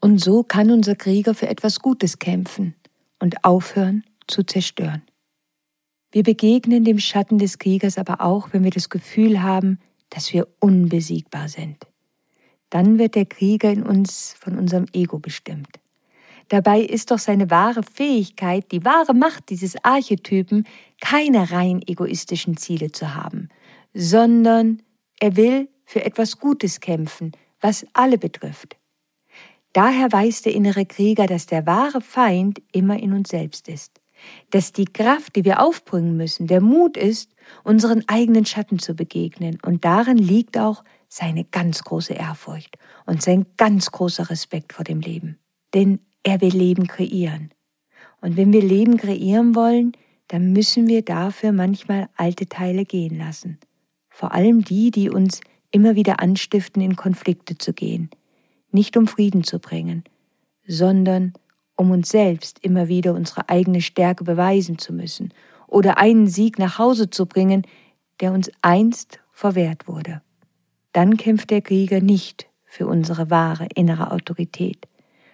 Und 0.00 0.18
so 0.18 0.42
kann 0.42 0.70
unser 0.70 0.94
Krieger 0.94 1.34
für 1.34 1.48
etwas 1.48 1.80
Gutes 1.80 2.18
kämpfen 2.18 2.74
und 3.18 3.44
aufhören 3.44 4.04
zu 4.26 4.42
zerstören. 4.42 5.02
Wir 6.12 6.22
begegnen 6.22 6.84
dem 6.84 6.98
Schatten 6.98 7.38
des 7.38 7.58
Kriegers 7.58 7.96
aber 7.96 8.20
auch, 8.20 8.52
wenn 8.52 8.64
wir 8.64 8.70
das 8.70 8.90
Gefühl 8.90 9.42
haben, 9.42 9.78
dass 10.10 10.32
wir 10.32 10.46
unbesiegbar 10.60 11.48
sind. 11.48 11.78
Dann 12.70 12.98
wird 12.98 13.14
der 13.14 13.26
Krieger 13.26 13.70
in 13.70 13.82
uns 13.82 14.34
von 14.38 14.58
unserem 14.58 14.86
Ego 14.92 15.18
bestimmt. 15.18 15.78
Dabei 16.48 16.80
ist 16.80 17.10
doch 17.10 17.18
seine 17.18 17.50
wahre 17.50 17.82
Fähigkeit, 17.82 18.72
die 18.72 18.84
wahre 18.84 19.14
Macht 19.14 19.50
dieses 19.50 19.82
Archetypen, 19.84 20.66
keine 21.00 21.50
rein 21.50 21.82
egoistischen 21.86 22.56
Ziele 22.56 22.90
zu 22.90 23.14
haben, 23.14 23.50
sondern 23.92 24.82
er 25.20 25.36
will 25.36 25.68
für 25.88 26.04
etwas 26.04 26.38
Gutes 26.38 26.80
kämpfen, 26.80 27.32
was 27.60 27.86
alle 27.94 28.18
betrifft. 28.18 28.76
Daher 29.72 30.12
weiß 30.12 30.42
der 30.42 30.54
innere 30.54 30.86
Krieger, 30.86 31.26
dass 31.26 31.46
der 31.46 31.66
wahre 31.66 32.00
Feind 32.00 32.60
immer 32.72 32.98
in 32.98 33.12
uns 33.12 33.30
selbst 33.30 33.68
ist 33.68 34.00
dass 34.50 34.72
die 34.72 34.86
Kraft, 34.86 35.36
die 35.36 35.44
wir 35.44 35.60
aufbringen 35.60 36.16
müssen, 36.16 36.46
der 36.46 36.60
Mut 36.60 36.96
ist, 36.96 37.34
unseren 37.64 38.04
eigenen 38.08 38.44
Schatten 38.44 38.78
zu 38.78 38.94
begegnen. 38.94 39.58
Und 39.64 39.84
darin 39.84 40.18
liegt 40.18 40.58
auch 40.58 40.84
seine 41.08 41.44
ganz 41.44 41.82
große 41.82 42.14
Ehrfurcht 42.14 42.78
und 43.06 43.22
sein 43.22 43.46
ganz 43.56 43.90
großer 43.90 44.30
Respekt 44.30 44.72
vor 44.72 44.84
dem 44.84 45.00
Leben. 45.00 45.38
Denn 45.74 46.00
er 46.22 46.40
will 46.40 46.54
Leben 46.54 46.86
kreieren. 46.86 47.50
Und 48.20 48.36
wenn 48.36 48.52
wir 48.52 48.62
Leben 48.62 48.96
kreieren 48.96 49.54
wollen, 49.54 49.92
dann 50.28 50.52
müssen 50.52 50.88
wir 50.88 51.02
dafür 51.02 51.52
manchmal 51.52 52.08
alte 52.16 52.46
Teile 52.48 52.84
gehen 52.84 53.16
lassen. 53.16 53.58
Vor 54.10 54.32
allem 54.32 54.64
die, 54.64 54.90
die 54.90 55.08
uns 55.08 55.40
immer 55.70 55.94
wieder 55.94 56.20
anstiften, 56.20 56.82
in 56.82 56.96
Konflikte 56.96 57.58
zu 57.58 57.72
gehen. 57.72 58.10
Nicht 58.70 58.96
um 58.96 59.06
Frieden 59.06 59.44
zu 59.44 59.58
bringen, 59.58 60.04
sondern 60.66 61.32
um 61.76 61.90
uns 61.90 62.08
selbst 62.08 62.58
immer 62.62 62.88
wieder 62.88 63.14
unsere 63.14 63.48
eigene 63.48 63.80
Stärke 63.80 64.24
beweisen 64.24 64.78
zu 64.78 64.92
müssen 64.92 65.32
oder 65.66 65.98
einen 65.98 66.26
Sieg 66.26 66.58
nach 66.58 66.78
Hause 66.78 67.10
zu 67.10 67.26
bringen, 67.26 67.62
der 68.20 68.32
uns 68.32 68.50
einst 68.62 69.20
verwehrt 69.30 69.86
wurde. 69.86 70.22
Dann 70.92 71.16
kämpft 71.16 71.50
der 71.50 71.62
Krieger 71.62 72.00
nicht 72.00 72.48
für 72.64 72.86
unsere 72.86 73.30
wahre 73.30 73.68
innere 73.74 74.10
Autorität, 74.10 74.88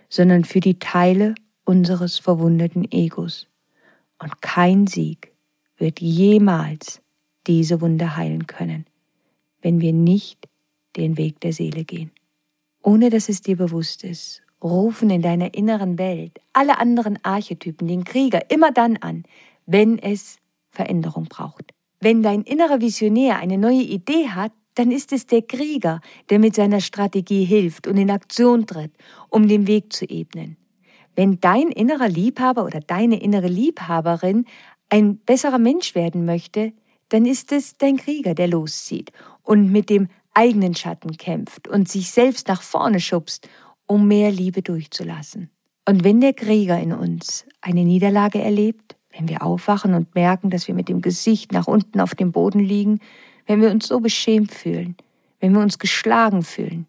sondern 0.09 0.45
für 0.45 0.61
die 0.61 0.79
Teile 0.79 1.35
unseres 1.65 2.19
verwundeten 2.19 2.91
Egos. 2.91 3.47
Und 4.19 4.43
kein 4.43 4.87
Sieg 4.87 5.33
wird 5.77 6.01
jemals 6.01 7.01
diese 7.47 7.81
Wunde 7.81 8.17
heilen 8.17 8.47
können, 8.47 8.87
wenn 9.65 9.81
wir 9.81 9.93
nicht 9.93 10.49
den 10.97 11.17
Weg 11.17 11.41
der 11.41 11.53
Seele 11.53 11.85
gehen. 11.85 12.13
Ohne 12.83 13.11
dass 13.11 13.29
es 13.29 13.41
dir 13.41 13.57
bewusst 13.57 14.05
ist 14.05 14.43
rufen 14.63 15.11
in 15.11 15.21
deiner 15.21 15.55
inneren 15.55 15.99
Welt 15.99 16.41
alle 16.55 16.79
anderen 16.79 17.19
Archetypen 17.23 17.87
den 17.87 18.05
Krieger 18.05 18.51
immer 18.51 18.73
dann 18.73 18.97
an, 18.97 19.25
wenn 19.67 19.99
es 19.99 20.39
Veränderung 20.71 21.25
braucht. 21.25 21.73
Wenn 22.01 22.23
dein 22.23 22.43
innerer 22.43 22.81
Visionär 22.81 23.39
eine 23.39 23.59
neue 23.59 23.83
Idee 23.83 24.29
hat, 24.29 24.53
dann 24.75 24.91
ist 24.91 25.13
es 25.13 25.27
der 25.27 25.43
Krieger, 25.43 26.01
der 26.31 26.39
mit 26.39 26.55
seiner 26.55 26.81
Strategie 26.81 27.45
hilft 27.45 27.87
und 27.87 27.97
in 27.97 28.11
Aktion 28.11 28.67
tritt, 28.67 28.93
um 29.29 29.49
den 29.49 29.67
Weg 29.67 29.93
zu 29.93 30.09
ebnen. 30.09 30.57
Wenn 31.15 31.41
dein 31.41 31.69
innerer 31.69 32.09
Liebhaber 32.09 32.65
oder 32.65 32.81
deine 32.81 33.23
innere 33.23 33.47
Liebhaberin 33.47 34.47
ein 34.89 35.19
besserer 35.19 35.59
Mensch 35.59 35.95
werden 35.95 36.25
möchte, 36.25 36.73
dann 37.11 37.27
ist 37.27 37.53
es 37.53 37.77
dein 37.77 37.99
Krieger, 37.99 38.35
der 38.35 38.49
loszieht 38.49 39.13
und 39.45 39.71
mit 39.71 39.89
dem 39.91 40.09
eigenen 40.35 40.75
Schatten 40.75 41.17
kämpft 41.17 41.69
und 41.69 41.89
sich 41.89 42.11
selbst 42.11 42.49
nach 42.49 42.63
vorne 42.63 42.99
schubst 42.99 43.49
um 43.87 44.09
mehr 44.09 44.33
Liebe 44.33 44.63
durchzulassen. 44.63 45.51
Und 45.87 46.03
wenn 46.03 46.21
der 46.21 46.33
Krieger 46.33 46.81
in 46.81 46.93
uns 46.93 47.47
eine 47.61 47.85
Niederlage 47.85 48.41
erlebt, 48.41 48.97
wenn 49.11 49.29
wir 49.29 49.43
aufwachen 49.43 49.95
und 49.95 50.15
merken, 50.15 50.51
dass 50.51 50.67
wir 50.67 50.75
mit 50.75 50.89
dem 50.89 51.03
Gesicht 51.03 51.53
nach 51.53 51.67
unten 51.67 52.01
auf 52.01 52.15
dem 52.15 52.33
Boden 52.33 52.61
liegen, 52.61 53.01
wenn 53.47 53.61
wir 53.61 53.71
uns 53.71 53.87
so 53.87 54.01
beschämt 54.01 54.53
fühlen, 54.53 54.97
wenn 55.39 55.53
wir 55.53 55.61
uns 55.61 55.79
geschlagen 55.79 56.43
fühlen, 56.43 56.87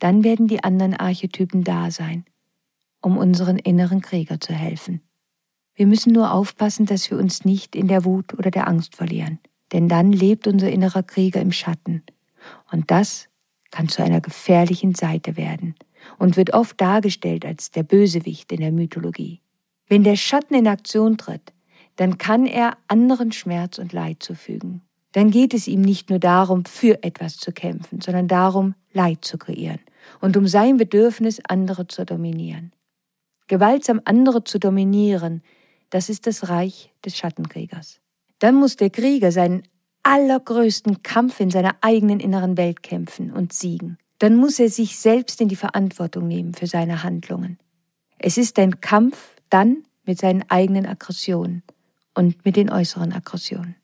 dann 0.00 0.24
werden 0.24 0.48
die 0.48 0.64
anderen 0.64 0.94
Archetypen 0.94 1.62
da 1.62 1.90
sein, 1.90 2.24
um 3.00 3.16
unseren 3.16 3.58
inneren 3.58 4.00
Krieger 4.00 4.40
zu 4.40 4.52
helfen. 4.52 5.00
Wir 5.74 5.86
müssen 5.86 6.12
nur 6.12 6.32
aufpassen, 6.32 6.86
dass 6.86 7.10
wir 7.10 7.18
uns 7.18 7.44
nicht 7.44 7.76
in 7.76 7.86
der 7.86 8.04
Wut 8.04 8.34
oder 8.34 8.50
der 8.50 8.66
Angst 8.66 8.96
verlieren, 8.96 9.38
denn 9.72 9.88
dann 9.88 10.12
lebt 10.12 10.46
unser 10.46 10.70
innerer 10.70 11.02
Krieger 11.02 11.40
im 11.40 11.52
Schatten. 11.52 12.02
Und 12.70 12.90
das 12.90 13.28
kann 13.70 13.88
zu 13.88 14.02
einer 14.02 14.20
gefährlichen 14.20 14.94
Seite 14.94 15.36
werden 15.36 15.74
und 16.18 16.36
wird 16.36 16.54
oft 16.54 16.80
dargestellt 16.80 17.44
als 17.44 17.70
der 17.70 17.82
Bösewicht 17.82 18.50
in 18.52 18.60
der 18.60 18.72
Mythologie. 18.72 19.40
Wenn 19.88 20.04
der 20.04 20.16
Schatten 20.16 20.54
in 20.54 20.66
Aktion 20.66 21.18
tritt, 21.18 21.52
dann 21.96 22.18
kann 22.18 22.46
er 22.46 22.78
anderen 22.88 23.32
Schmerz 23.32 23.78
und 23.78 23.92
Leid 23.92 24.22
zufügen. 24.22 24.82
Dann 25.12 25.30
geht 25.30 25.54
es 25.54 25.66
ihm 25.66 25.82
nicht 25.82 26.08
nur 26.08 26.20
darum, 26.20 26.64
für 26.64 27.02
etwas 27.02 27.36
zu 27.36 27.52
kämpfen, 27.52 28.00
sondern 28.00 28.28
darum, 28.28 28.74
Leid 28.92 29.24
zu 29.24 29.38
kreieren 29.38 29.80
und 30.20 30.36
um 30.36 30.46
sein 30.46 30.76
Bedürfnis, 30.76 31.40
andere 31.48 31.86
zu 31.86 32.04
dominieren. 32.04 32.72
Gewaltsam 33.48 34.00
andere 34.04 34.44
zu 34.44 34.58
dominieren, 34.58 35.42
das 35.90 36.08
ist 36.08 36.26
das 36.26 36.48
Reich 36.48 36.92
des 37.04 37.16
Schattenkriegers. 37.16 38.00
Dann 38.40 38.56
muss 38.56 38.76
der 38.76 38.90
Krieger 38.90 39.32
seinen 39.32 39.62
allergrößten 40.02 41.02
Kampf 41.02 41.40
in 41.40 41.50
seiner 41.50 41.76
eigenen 41.80 42.20
inneren 42.20 42.56
Welt 42.56 42.82
kämpfen 42.82 43.32
und 43.32 43.52
siegen 43.52 43.96
dann 44.20 44.36
muss 44.36 44.60
er 44.60 44.68
sich 44.68 44.98
selbst 44.98 45.40
in 45.40 45.48
die 45.48 45.56
Verantwortung 45.56 46.28
nehmen 46.28 46.54
für 46.54 46.66
seine 46.66 47.02
Handlungen. 47.02 47.58
Es 48.18 48.36
ist 48.36 48.58
ein 48.58 48.80
Kampf 48.80 49.36
dann 49.48 49.84
mit 50.04 50.18
seinen 50.18 50.44
eigenen 50.50 50.86
Aggressionen 50.86 51.62
und 52.14 52.44
mit 52.44 52.56
den 52.56 52.70
äußeren 52.70 53.12
Aggressionen. 53.12 53.76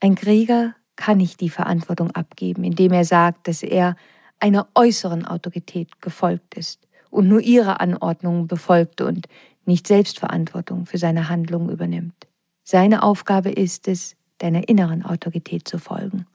Ein 0.00 0.16
Krieger 0.16 0.74
kann 0.96 1.18
nicht 1.18 1.40
die 1.40 1.48
Verantwortung 1.48 2.10
abgeben, 2.10 2.64
indem 2.64 2.92
er 2.92 3.04
sagt, 3.04 3.46
dass 3.46 3.62
er 3.62 3.96
einer 4.40 4.66
äußeren 4.74 5.24
Autorität 5.24 6.02
gefolgt 6.02 6.56
ist 6.56 6.88
und 7.10 7.28
nur 7.28 7.40
ihre 7.40 7.78
Anordnungen 7.78 8.48
befolgt 8.48 9.00
und 9.00 9.28
nicht 9.64 9.86
Selbstverantwortung 9.86 10.86
für 10.86 10.98
seine 10.98 11.28
Handlungen 11.28 11.70
übernimmt. 11.70 12.23
Seine 12.66 13.02
Aufgabe 13.02 13.50
ist 13.50 13.88
es, 13.88 14.16
deiner 14.38 14.68
inneren 14.68 15.04
Autorität 15.04 15.68
zu 15.68 15.78
folgen. 15.78 16.26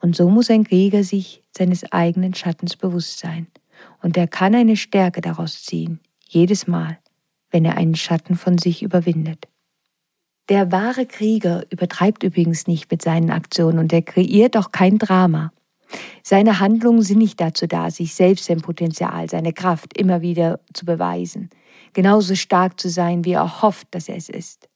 Und 0.00 0.14
so 0.14 0.30
muss 0.30 0.50
ein 0.50 0.62
Krieger 0.62 1.02
sich 1.02 1.42
seines 1.50 1.90
eigenen 1.92 2.32
Schattens 2.34 2.76
bewusst 2.76 3.18
sein. 3.18 3.48
Und 4.00 4.16
er 4.16 4.28
kann 4.28 4.54
eine 4.54 4.76
Stärke 4.76 5.20
daraus 5.20 5.64
ziehen, 5.64 5.98
jedes 6.24 6.68
Mal, 6.68 6.98
wenn 7.50 7.64
er 7.64 7.76
einen 7.76 7.96
Schatten 7.96 8.36
von 8.36 8.58
sich 8.58 8.84
überwindet. 8.84 9.48
Der 10.48 10.70
wahre 10.70 11.06
Krieger 11.06 11.64
übertreibt 11.70 12.22
übrigens 12.22 12.68
nicht 12.68 12.90
mit 12.90 13.02
seinen 13.02 13.30
Aktionen 13.30 13.80
und 13.80 13.92
er 13.92 14.02
kreiert 14.02 14.56
auch 14.56 14.70
kein 14.70 14.98
Drama. 14.98 15.52
Seine 16.22 16.60
Handlungen 16.60 17.02
sind 17.02 17.18
nicht 17.18 17.40
dazu 17.40 17.66
da, 17.66 17.90
sich 17.90 18.14
selbst 18.14 18.44
sein 18.44 18.60
Potenzial, 18.60 19.28
seine 19.28 19.52
Kraft 19.52 19.98
immer 19.98 20.20
wieder 20.20 20.60
zu 20.72 20.84
beweisen, 20.84 21.50
genauso 21.92 22.36
stark 22.36 22.78
zu 22.78 22.88
sein, 22.88 23.24
wie 23.24 23.32
er 23.32 23.60
hofft, 23.62 23.88
dass 23.90 24.08
er 24.08 24.16
es 24.16 24.28
ist. 24.28 24.68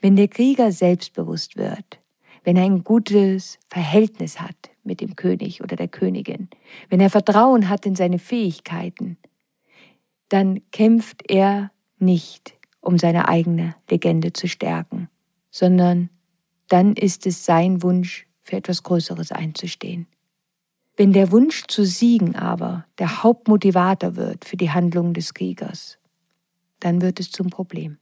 Wenn 0.00 0.16
der 0.16 0.28
Krieger 0.28 0.72
selbstbewusst 0.72 1.56
wird, 1.56 2.00
wenn 2.44 2.56
er 2.56 2.64
ein 2.64 2.84
gutes 2.84 3.58
Verhältnis 3.68 4.40
hat 4.40 4.70
mit 4.82 5.00
dem 5.00 5.16
König 5.16 5.62
oder 5.62 5.76
der 5.76 5.88
Königin, 5.88 6.48
wenn 6.88 7.00
er 7.00 7.10
Vertrauen 7.10 7.68
hat 7.68 7.84
in 7.86 7.94
seine 7.94 8.18
Fähigkeiten, 8.18 9.18
dann 10.28 10.60
kämpft 10.70 11.30
er 11.30 11.70
nicht, 11.98 12.54
um 12.80 12.98
seine 12.98 13.28
eigene 13.28 13.74
Legende 13.90 14.32
zu 14.32 14.48
stärken, 14.48 15.08
sondern 15.50 16.10
dann 16.68 16.94
ist 16.94 17.26
es 17.26 17.44
sein 17.44 17.82
Wunsch, 17.82 18.26
für 18.42 18.56
etwas 18.56 18.82
Größeres 18.82 19.30
einzustehen. 19.30 20.06
Wenn 20.96 21.12
der 21.12 21.30
Wunsch 21.30 21.66
zu 21.68 21.84
siegen 21.84 22.34
aber 22.34 22.86
der 22.98 23.22
Hauptmotivator 23.22 24.16
wird 24.16 24.46
für 24.46 24.56
die 24.56 24.70
Handlungen 24.70 25.12
des 25.12 25.34
Kriegers, 25.34 25.98
dann 26.80 27.02
wird 27.02 27.20
es 27.20 27.30
zum 27.30 27.50
Problem. 27.50 27.98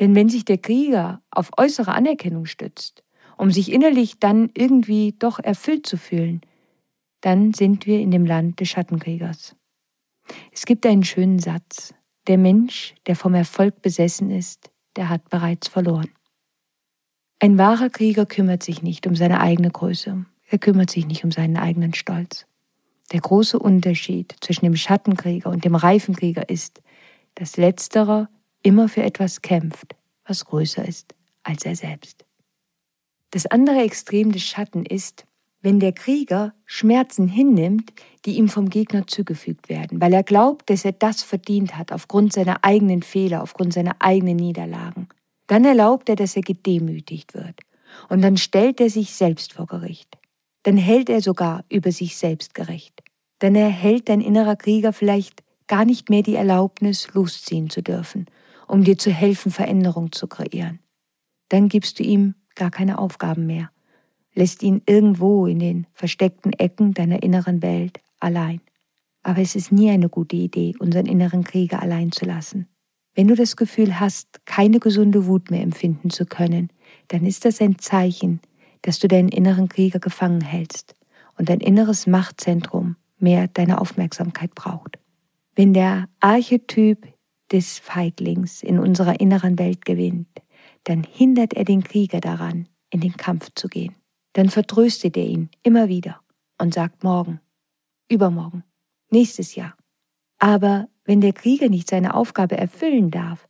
Denn 0.00 0.14
wenn 0.14 0.30
sich 0.30 0.46
der 0.46 0.58
Krieger 0.58 1.22
auf 1.30 1.50
äußere 1.58 1.92
Anerkennung 1.92 2.46
stützt, 2.46 3.04
um 3.36 3.50
sich 3.50 3.70
innerlich 3.70 4.18
dann 4.18 4.50
irgendwie 4.56 5.14
doch 5.18 5.38
erfüllt 5.38 5.86
zu 5.86 5.98
fühlen, 5.98 6.40
dann 7.20 7.52
sind 7.52 7.86
wir 7.86 8.00
in 8.00 8.10
dem 8.10 8.24
Land 8.24 8.60
des 8.60 8.70
Schattenkriegers. 8.70 9.54
Es 10.52 10.64
gibt 10.64 10.86
einen 10.86 11.04
schönen 11.04 11.38
Satz. 11.38 11.94
Der 12.26 12.38
Mensch, 12.38 12.94
der 13.06 13.16
vom 13.16 13.34
Erfolg 13.34 13.82
besessen 13.82 14.30
ist, 14.30 14.70
der 14.96 15.08
hat 15.08 15.28
bereits 15.28 15.68
verloren. 15.68 16.08
Ein 17.38 17.58
wahrer 17.58 17.90
Krieger 17.90 18.26
kümmert 18.26 18.62
sich 18.62 18.82
nicht 18.82 19.06
um 19.06 19.16
seine 19.16 19.40
eigene 19.40 19.70
Größe, 19.70 20.24
er 20.46 20.58
kümmert 20.58 20.90
sich 20.90 21.06
nicht 21.06 21.24
um 21.24 21.30
seinen 21.30 21.56
eigenen 21.56 21.94
Stolz. 21.94 22.46
Der 23.12 23.20
große 23.20 23.58
Unterschied 23.58 24.34
zwischen 24.40 24.64
dem 24.64 24.76
Schattenkrieger 24.76 25.50
und 25.50 25.64
dem 25.64 25.74
Reifenkrieger 25.74 26.48
ist, 26.48 26.82
dass 27.34 27.56
letzterer 27.56 28.28
immer 28.62 28.88
für 28.88 29.02
etwas 29.02 29.42
kämpft, 29.42 29.96
was 30.24 30.44
größer 30.44 30.86
ist 30.86 31.14
als 31.42 31.64
er 31.64 31.76
selbst. 31.76 32.24
Das 33.30 33.46
andere 33.46 33.82
Extrem 33.82 34.32
des 34.32 34.42
Schatten 34.42 34.84
ist, 34.84 35.24
wenn 35.62 35.78
der 35.78 35.92
Krieger 35.92 36.54
Schmerzen 36.64 37.28
hinnimmt, 37.28 37.92
die 38.24 38.36
ihm 38.36 38.48
vom 38.48 38.70
Gegner 38.70 39.06
zugefügt 39.06 39.68
werden, 39.68 40.00
weil 40.00 40.12
er 40.12 40.22
glaubt, 40.22 40.70
dass 40.70 40.84
er 40.84 40.92
das 40.92 41.22
verdient 41.22 41.76
hat 41.76 41.92
aufgrund 41.92 42.32
seiner 42.32 42.64
eigenen 42.64 43.02
Fehler, 43.02 43.42
aufgrund 43.42 43.72
seiner 43.72 43.96
eigenen 43.98 44.36
Niederlagen. 44.36 45.08
Dann 45.46 45.64
erlaubt 45.64 46.08
er, 46.08 46.16
dass 46.16 46.36
er 46.36 46.42
gedemütigt 46.42 47.34
wird. 47.34 47.60
Und 48.08 48.22
dann 48.22 48.36
stellt 48.36 48.80
er 48.80 48.88
sich 48.88 49.14
selbst 49.14 49.52
vor 49.52 49.66
Gericht. 49.66 50.16
Dann 50.62 50.76
hält 50.76 51.08
er 51.10 51.20
sogar 51.20 51.64
über 51.68 51.92
sich 51.92 52.16
selbst 52.16 52.54
gerecht. 52.54 53.02
Dann 53.40 53.54
erhält 53.54 54.08
dein 54.08 54.20
innerer 54.20 54.56
Krieger 54.56 54.92
vielleicht 54.92 55.42
gar 55.66 55.84
nicht 55.84 56.10
mehr 56.10 56.22
die 56.22 56.34
Erlaubnis, 56.34 57.08
losziehen 57.14 57.70
zu 57.70 57.82
dürfen, 57.82 58.26
um 58.70 58.84
dir 58.84 58.98
zu 58.98 59.10
helfen, 59.10 59.52
Veränderung 59.52 60.12
zu 60.12 60.26
kreieren. 60.26 60.78
Dann 61.48 61.68
gibst 61.68 61.98
du 61.98 62.02
ihm 62.02 62.34
gar 62.54 62.70
keine 62.70 62.98
Aufgaben 62.98 63.46
mehr 63.46 63.70
lässt 64.34 64.62
ihn 64.62 64.82
irgendwo 64.86 65.46
in 65.46 65.58
den 65.58 65.86
versteckten 65.92 66.52
Ecken 66.52 66.94
deiner 66.94 67.22
inneren 67.22 67.62
Welt 67.62 68.00
allein. 68.20 68.60
Aber 69.22 69.40
es 69.40 69.54
ist 69.54 69.72
nie 69.72 69.90
eine 69.90 70.08
gute 70.08 70.36
Idee, 70.36 70.74
unseren 70.78 71.06
inneren 71.06 71.44
Krieger 71.44 71.82
allein 71.82 72.12
zu 72.12 72.24
lassen. 72.24 72.66
Wenn 73.14 73.28
du 73.28 73.34
das 73.34 73.56
Gefühl 73.56 74.00
hast, 74.00 74.46
keine 74.46 74.80
gesunde 74.80 75.26
Wut 75.26 75.50
mehr 75.50 75.62
empfinden 75.62 76.10
zu 76.10 76.24
können, 76.24 76.70
dann 77.08 77.26
ist 77.26 77.44
das 77.44 77.60
ein 77.60 77.78
Zeichen, 77.78 78.40
dass 78.82 78.98
du 78.98 79.08
deinen 79.08 79.28
inneren 79.28 79.68
Krieger 79.68 79.98
gefangen 79.98 80.40
hältst 80.40 80.94
und 81.36 81.48
dein 81.48 81.60
inneres 81.60 82.06
Machtzentrum 82.06 82.96
mehr 83.18 83.48
deine 83.48 83.80
Aufmerksamkeit 83.80 84.54
braucht. 84.54 84.98
Wenn 85.54 85.74
der 85.74 86.08
Archetyp 86.20 87.09
des 87.52 87.78
Feiglings 87.78 88.62
in 88.62 88.78
unserer 88.78 89.20
inneren 89.20 89.58
Welt 89.58 89.84
gewinnt, 89.84 90.28
dann 90.84 91.04
hindert 91.04 91.54
er 91.54 91.64
den 91.64 91.82
Krieger 91.82 92.20
daran, 92.20 92.68
in 92.90 93.00
den 93.00 93.16
Kampf 93.16 93.50
zu 93.54 93.68
gehen 93.68 93.94
dann 94.32 94.48
vertröstet 94.48 95.16
er 95.16 95.26
ihn 95.26 95.50
immer 95.62 95.88
wieder 95.88 96.20
und 96.58 96.74
sagt 96.74 97.02
morgen, 97.02 97.40
übermorgen, 98.08 98.64
nächstes 99.10 99.54
Jahr. 99.54 99.76
Aber 100.38 100.88
wenn 101.04 101.20
der 101.20 101.32
Krieger 101.32 101.68
nicht 101.68 101.90
seine 101.90 102.14
Aufgabe 102.14 102.56
erfüllen 102.56 103.10
darf, 103.10 103.48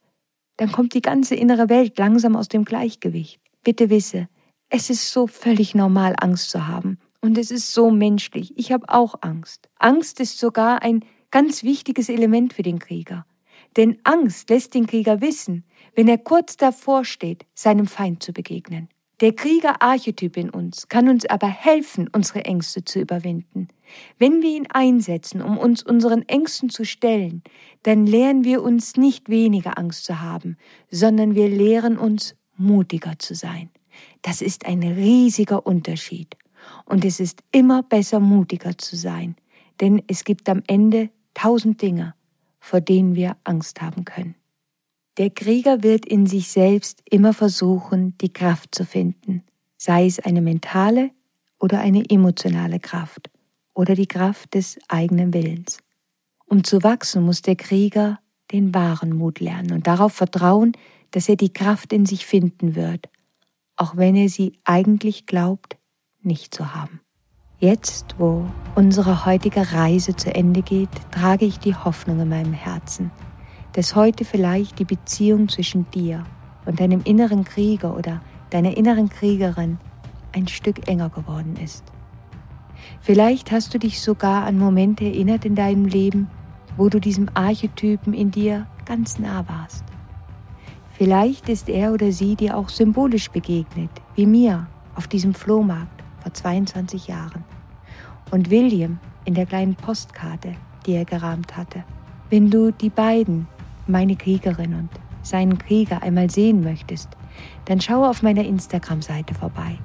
dann 0.56 0.72
kommt 0.72 0.94
die 0.94 1.02
ganze 1.02 1.34
innere 1.34 1.68
Welt 1.68 1.98
langsam 1.98 2.36
aus 2.36 2.48
dem 2.48 2.64
Gleichgewicht. 2.64 3.40
Bitte 3.62 3.90
wisse, 3.90 4.28
es 4.68 4.90
ist 4.90 5.10
so 5.10 5.26
völlig 5.26 5.74
normal, 5.74 6.14
Angst 6.18 6.50
zu 6.50 6.66
haben. 6.66 6.98
Und 7.22 7.36
es 7.36 7.50
ist 7.50 7.72
so 7.74 7.90
menschlich. 7.90 8.56
Ich 8.56 8.72
habe 8.72 8.88
auch 8.88 9.16
Angst. 9.20 9.68
Angst 9.78 10.20
ist 10.20 10.38
sogar 10.38 10.82
ein 10.82 11.04
ganz 11.30 11.62
wichtiges 11.62 12.08
Element 12.08 12.54
für 12.54 12.62
den 12.62 12.78
Krieger. 12.78 13.26
Denn 13.76 13.98
Angst 14.04 14.50
lässt 14.50 14.74
den 14.74 14.86
Krieger 14.86 15.20
wissen, 15.20 15.64
wenn 15.94 16.08
er 16.08 16.18
kurz 16.18 16.56
davor 16.56 17.04
steht, 17.04 17.46
seinem 17.54 17.86
Feind 17.86 18.22
zu 18.22 18.32
begegnen. 18.32 18.88
Der 19.20 19.34
Krieger-Archetyp 19.34 20.38
in 20.38 20.48
uns 20.48 20.88
kann 20.88 21.08
uns 21.08 21.26
aber 21.26 21.46
helfen, 21.46 22.08
unsere 22.10 22.46
Ängste 22.46 22.84
zu 22.84 23.00
überwinden. 23.00 23.68
Wenn 24.18 24.40
wir 24.40 24.48
ihn 24.56 24.66
einsetzen, 24.70 25.42
um 25.42 25.58
uns 25.58 25.82
unseren 25.82 26.26
Ängsten 26.26 26.70
zu 26.70 26.86
stellen, 26.86 27.42
dann 27.82 28.06
lehren 28.06 28.44
wir 28.44 28.62
uns 28.62 28.96
nicht 28.96 29.28
weniger 29.28 29.76
Angst 29.76 30.06
zu 30.06 30.20
haben, 30.20 30.56
sondern 30.90 31.34
wir 31.34 31.48
lehren 31.48 31.98
uns 31.98 32.34
mutiger 32.56 33.18
zu 33.18 33.34
sein. 33.34 33.68
Das 34.22 34.40
ist 34.40 34.64
ein 34.64 34.82
riesiger 34.82 35.66
Unterschied. 35.66 36.36
Und 36.86 37.04
es 37.04 37.20
ist 37.20 37.42
immer 37.52 37.82
besser, 37.82 38.20
mutiger 38.20 38.78
zu 38.78 38.96
sein, 38.96 39.36
denn 39.80 40.02
es 40.06 40.24
gibt 40.24 40.48
am 40.48 40.62
Ende 40.66 41.10
tausend 41.34 41.82
Dinge, 41.82 42.14
vor 42.60 42.80
denen 42.80 43.14
wir 43.14 43.36
Angst 43.44 43.82
haben 43.82 44.04
können. 44.04 44.34
Der 45.18 45.30
Krieger 45.30 45.82
wird 45.82 46.06
in 46.06 46.26
sich 46.26 46.48
selbst 46.48 47.02
immer 47.10 47.34
versuchen, 47.34 48.16
die 48.18 48.32
Kraft 48.32 48.74
zu 48.74 48.84
finden, 48.84 49.42
sei 49.76 50.06
es 50.06 50.20
eine 50.20 50.40
mentale 50.40 51.10
oder 51.58 51.80
eine 51.80 52.08
emotionale 52.08 52.78
Kraft 52.78 53.30
oder 53.74 53.94
die 53.94 54.06
Kraft 54.06 54.54
des 54.54 54.78
eigenen 54.88 55.34
Willens. 55.34 55.78
Um 56.46 56.64
zu 56.64 56.82
wachsen, 56.82 57.24
muss 57.24 57.42
der 57.42 57.56
Krieger 57.56 58.18
den 58.52 58.74
wahren 58.74 59.12
Mut 59.12 59.40
lernen 59.40 59.72
und 59.72 59.86
darauf 59.86 60.12
vertrauen, 60.12 60.72
dass 61.10 61.28
er 61.28 61.36
die 61.36 61.52
Kraft 61.52 61.92
in 61.92 62.06
sich 62.06 62.26
finden 62.26 62.74
wird, 62.74 63.08
auch 63.76 63.96
wenn 63.96 64.16
er 64.16 64.28
sie 64.28 64.58
eigentlich 64.64 65.26
glaubt, 65.26 65.76
nicht 66.22 66.54
zu 66.54 66.74
haben. 66.74 67.00
Jetzt, 67.62 68.14
wo 68.16 68.46
unsere 68.74 69.26
heutige 69.26 69.74
Reise 69.74 70.16
zu 70.16 70.34
Ende 70.34 70.62
geht, 70.62 70.88
trage 71.10 71.44
ich 71.44 71.58
die 71.58 71.74
Hoffnung 71.74 72.18
in 72.20 72.30
meinem 72.30 72.54
Herzen, 72.54 73.10
dass 73.74 73.94
heute 73.94 74.24
vielleicht 74.24 74.78
die 74.78 74.86
Beziehung 74.86 75.46
zwischen 75.50 75.84
dir 75.90 76.24
und 76.64 76.80
deinem 76.80 77.02
inneren 77.04 77.44
Krieger 77.44 77.94
oder 77.94 78.22
deiner 78.48 78.78
inneren 78.78 79.10
Kriegerin 79.10 79.76
ein 80.32 80.48
Stück 80.48 80.88
enger 80.88 81.10
geworden 81.10 81.56
ist. 81.62 81.84
Vielleicht 83.02 83.52
hast 83.52 83.74
du 83.74 83.78
dich 83.78 84.00
sogar 84.00 84.46
an 84.46 84.58
Momente 84.58 85.04
erinnert 85.04 85.44
in 85.44 85.54
deinem 85.54 85.84
Leben, 85.84 86.30
wo 86.78 86.88
du 86.88 86.98
diesem 86.98 87.28
Archetypen 87.34 88.14
in 88.14 88.30
dir 88.30 88.66
ganz 88.86 89.18
nah 89.18 89.46
warst. 89.46 89.84
Vielleicht 90.92 91.50
ist 91.50 91.68
er 91.68 91.92
oder 91.92 92.10
sie 92.10 92.36
dir 92.36 92.56
auch 92.56 92.70
symbolisch 92.70 93.30
begegnet, 93.30 93.90
wie 94.14 94.24
mir 94.24 94.66
auf 94.94 95.08
diesem 95.08 95.34
Flohmarkt 95.34 96.02
vor 96.22 96.32
22 96.32 97.08
Jahren 97.08 97.44
und 98.30 98.50
William 98.50 98.98
in 99.24 99.34
der 99.34 99.46
kleinen 99.46 99.74
Postkarte, 99.74 100.54
die 100.86 100.92
er 100.92 101.04
gerahmt 101.04 101.56
hatte. 101.56 101.84
Wenn 102.30 102.50
du 102.50 102.70
die 102.70 102.90
beiden 102.90 103.46
meine 103.86 104.16
Kriegerin 104.16 104.74
und 104.74 104.90
seinen 105.22 105.58
Krieger 105.58 106.02
einmal 106.02 106.30
sehen 106.30 106.62
möchtest, 106.62 107.08
dann 107.66 107.80
schaue 107.80 108.08
auf 108.08 108.22
meiner 108.22 108.44
Instagram-Seite 108.44 109.34
vorbei. 109.34 109.78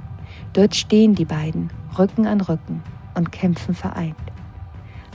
Dort 0.54 0.76
stehen 0.76 1.16
die 1.16 1.26
beiden 1.26 1.70
Rücken 1.98 2.26
an 2.28 2.42
Rücken 2.42 2.82
und 3.16 3.32
kämpfen 3.32 3.76
vereint. 3.76 4.16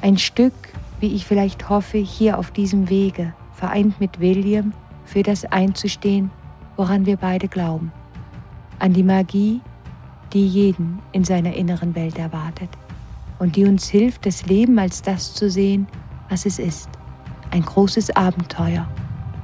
Ein 0.03 0.18
Stück, 0.18 0.55
wie 1.01 1.14
ich 1.14 1.26
vielleicht 1.26 1.68
hoffe, 1.68 1.99
hier 1.99 2.39
auf 2.39 2.51
diesem 2.51 2.89
Wege, 2.89 3.35
vereint 3.53 4.01
mit 4.01 4.20
William, 4.20 4.72
für 5.05 5.22
das 5.22 5.45
einzustehen, 5.45 6.31
woran 6.76 7.05
wir 7.05 7.16
beide 7.16 7.49
glauben. 7.49 7.93
An 8.78 8.93
die 8.93 9.03
Magie, 9.03 9.61
die 10.33 10.47
jeden 10.47 11.01
in 11.12 11.24
seiner 11.24 11.55
inneren 11.55 11.95
Welt 11.95 12.18
erwartet. 12.18 12.70
Und 13.41 13.57
die 13.57 13.64
uns 13.64 13.88
hilft, 13.88 14.26
das 14.26 14.47
Leben 14.47 14.78
als 14.78 15.03
das 15.03 15.34
zu 15.34 15.51
sehen, 15.51 15.88
was 16.28 16.47
es 16.47 16.61
ist. 16.61 16.88
Ein 17.51 17.62
großes 17.62 18.14
Abenteuer, 18.14 18.86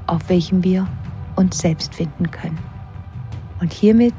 auf 0.06 0.28
welchem 0.28 0.62
wir 0.62 0.86
uns 1.34 1.58
selbst 1.58 1.94
finden 1.94 2.30
können. 2.30 2.58
Und 3.60 3.72
hiermit 3.72 4.14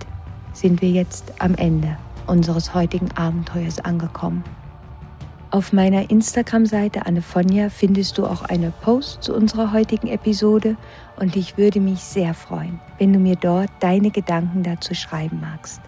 sind 0.51 0.81
wir 0.81 0.89
jetzt 0.89 1.31
am 1.39 1.55
Ende 1.55 1.97
unseres 2.25 2.73
heutigen 2.73 3.09
Abenteuers 3.15 3.79
angekommen. 3.79 4.43
Auf 5.51 5.71
meiner 5.71 6.09
Instagram-Seite 6.09 7.05
Annefonja 7.05 7.69
findest 7.69 8.17
du 8.17 8.25
auch 8.25 8.41
eine 8.41 8.71
Post 8.81 9.23
zu 9.23 9.33
unserer 9.33 9.71
heutigen 9.71 10.07
Episode 10.07 10.75
und 11.17 11.37
ich 11.37 11.57
würde 11.57 11.79
mich 11.79 11.99
sehr 11.99 12.33
freuen, 12.33 12.81
wenn 12.97 13.13
du 13.13 13.19
mir 13.19 13.37
dort 13.37 13.69
deine 13.79 14.11
Gedanken 14.11 14.63
dazu 14.63 14.93
schreiben 14.93 15.39
magst. 15.39 15.79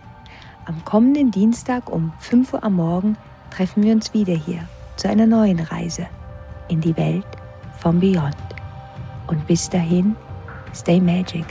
Am 0.66 0.86
kommenden 0.86 1.32
Dienstag 1.32 1.90
um 1.90 2.14
5 2.20 2.54
Uhr 2.54 2.64
am 2.64 2.76
Morgen 2.76 3.18
treffen 3.50 3.84
wir 3.84 3.94
uns 3.94 4.14
wieder 4.14 4.36
hier 4.36 4.68
zu 4.96 5.10
einer 5.10 5.26
neuen 5.26 5.60
Reise 5.60 6.08
in 6.68 6.82
die 6.82 6.96
Welt 6.98 7.26
vom 7.80 8.00
Beyond. 8.00 8.36
Und 9.28 9.46
bis 9.48 9.70
dahin, 9.70 10.16
stay 10.74 11.00
magic. 11.00 11.46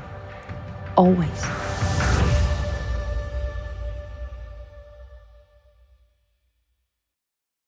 Always. 0.97 1.78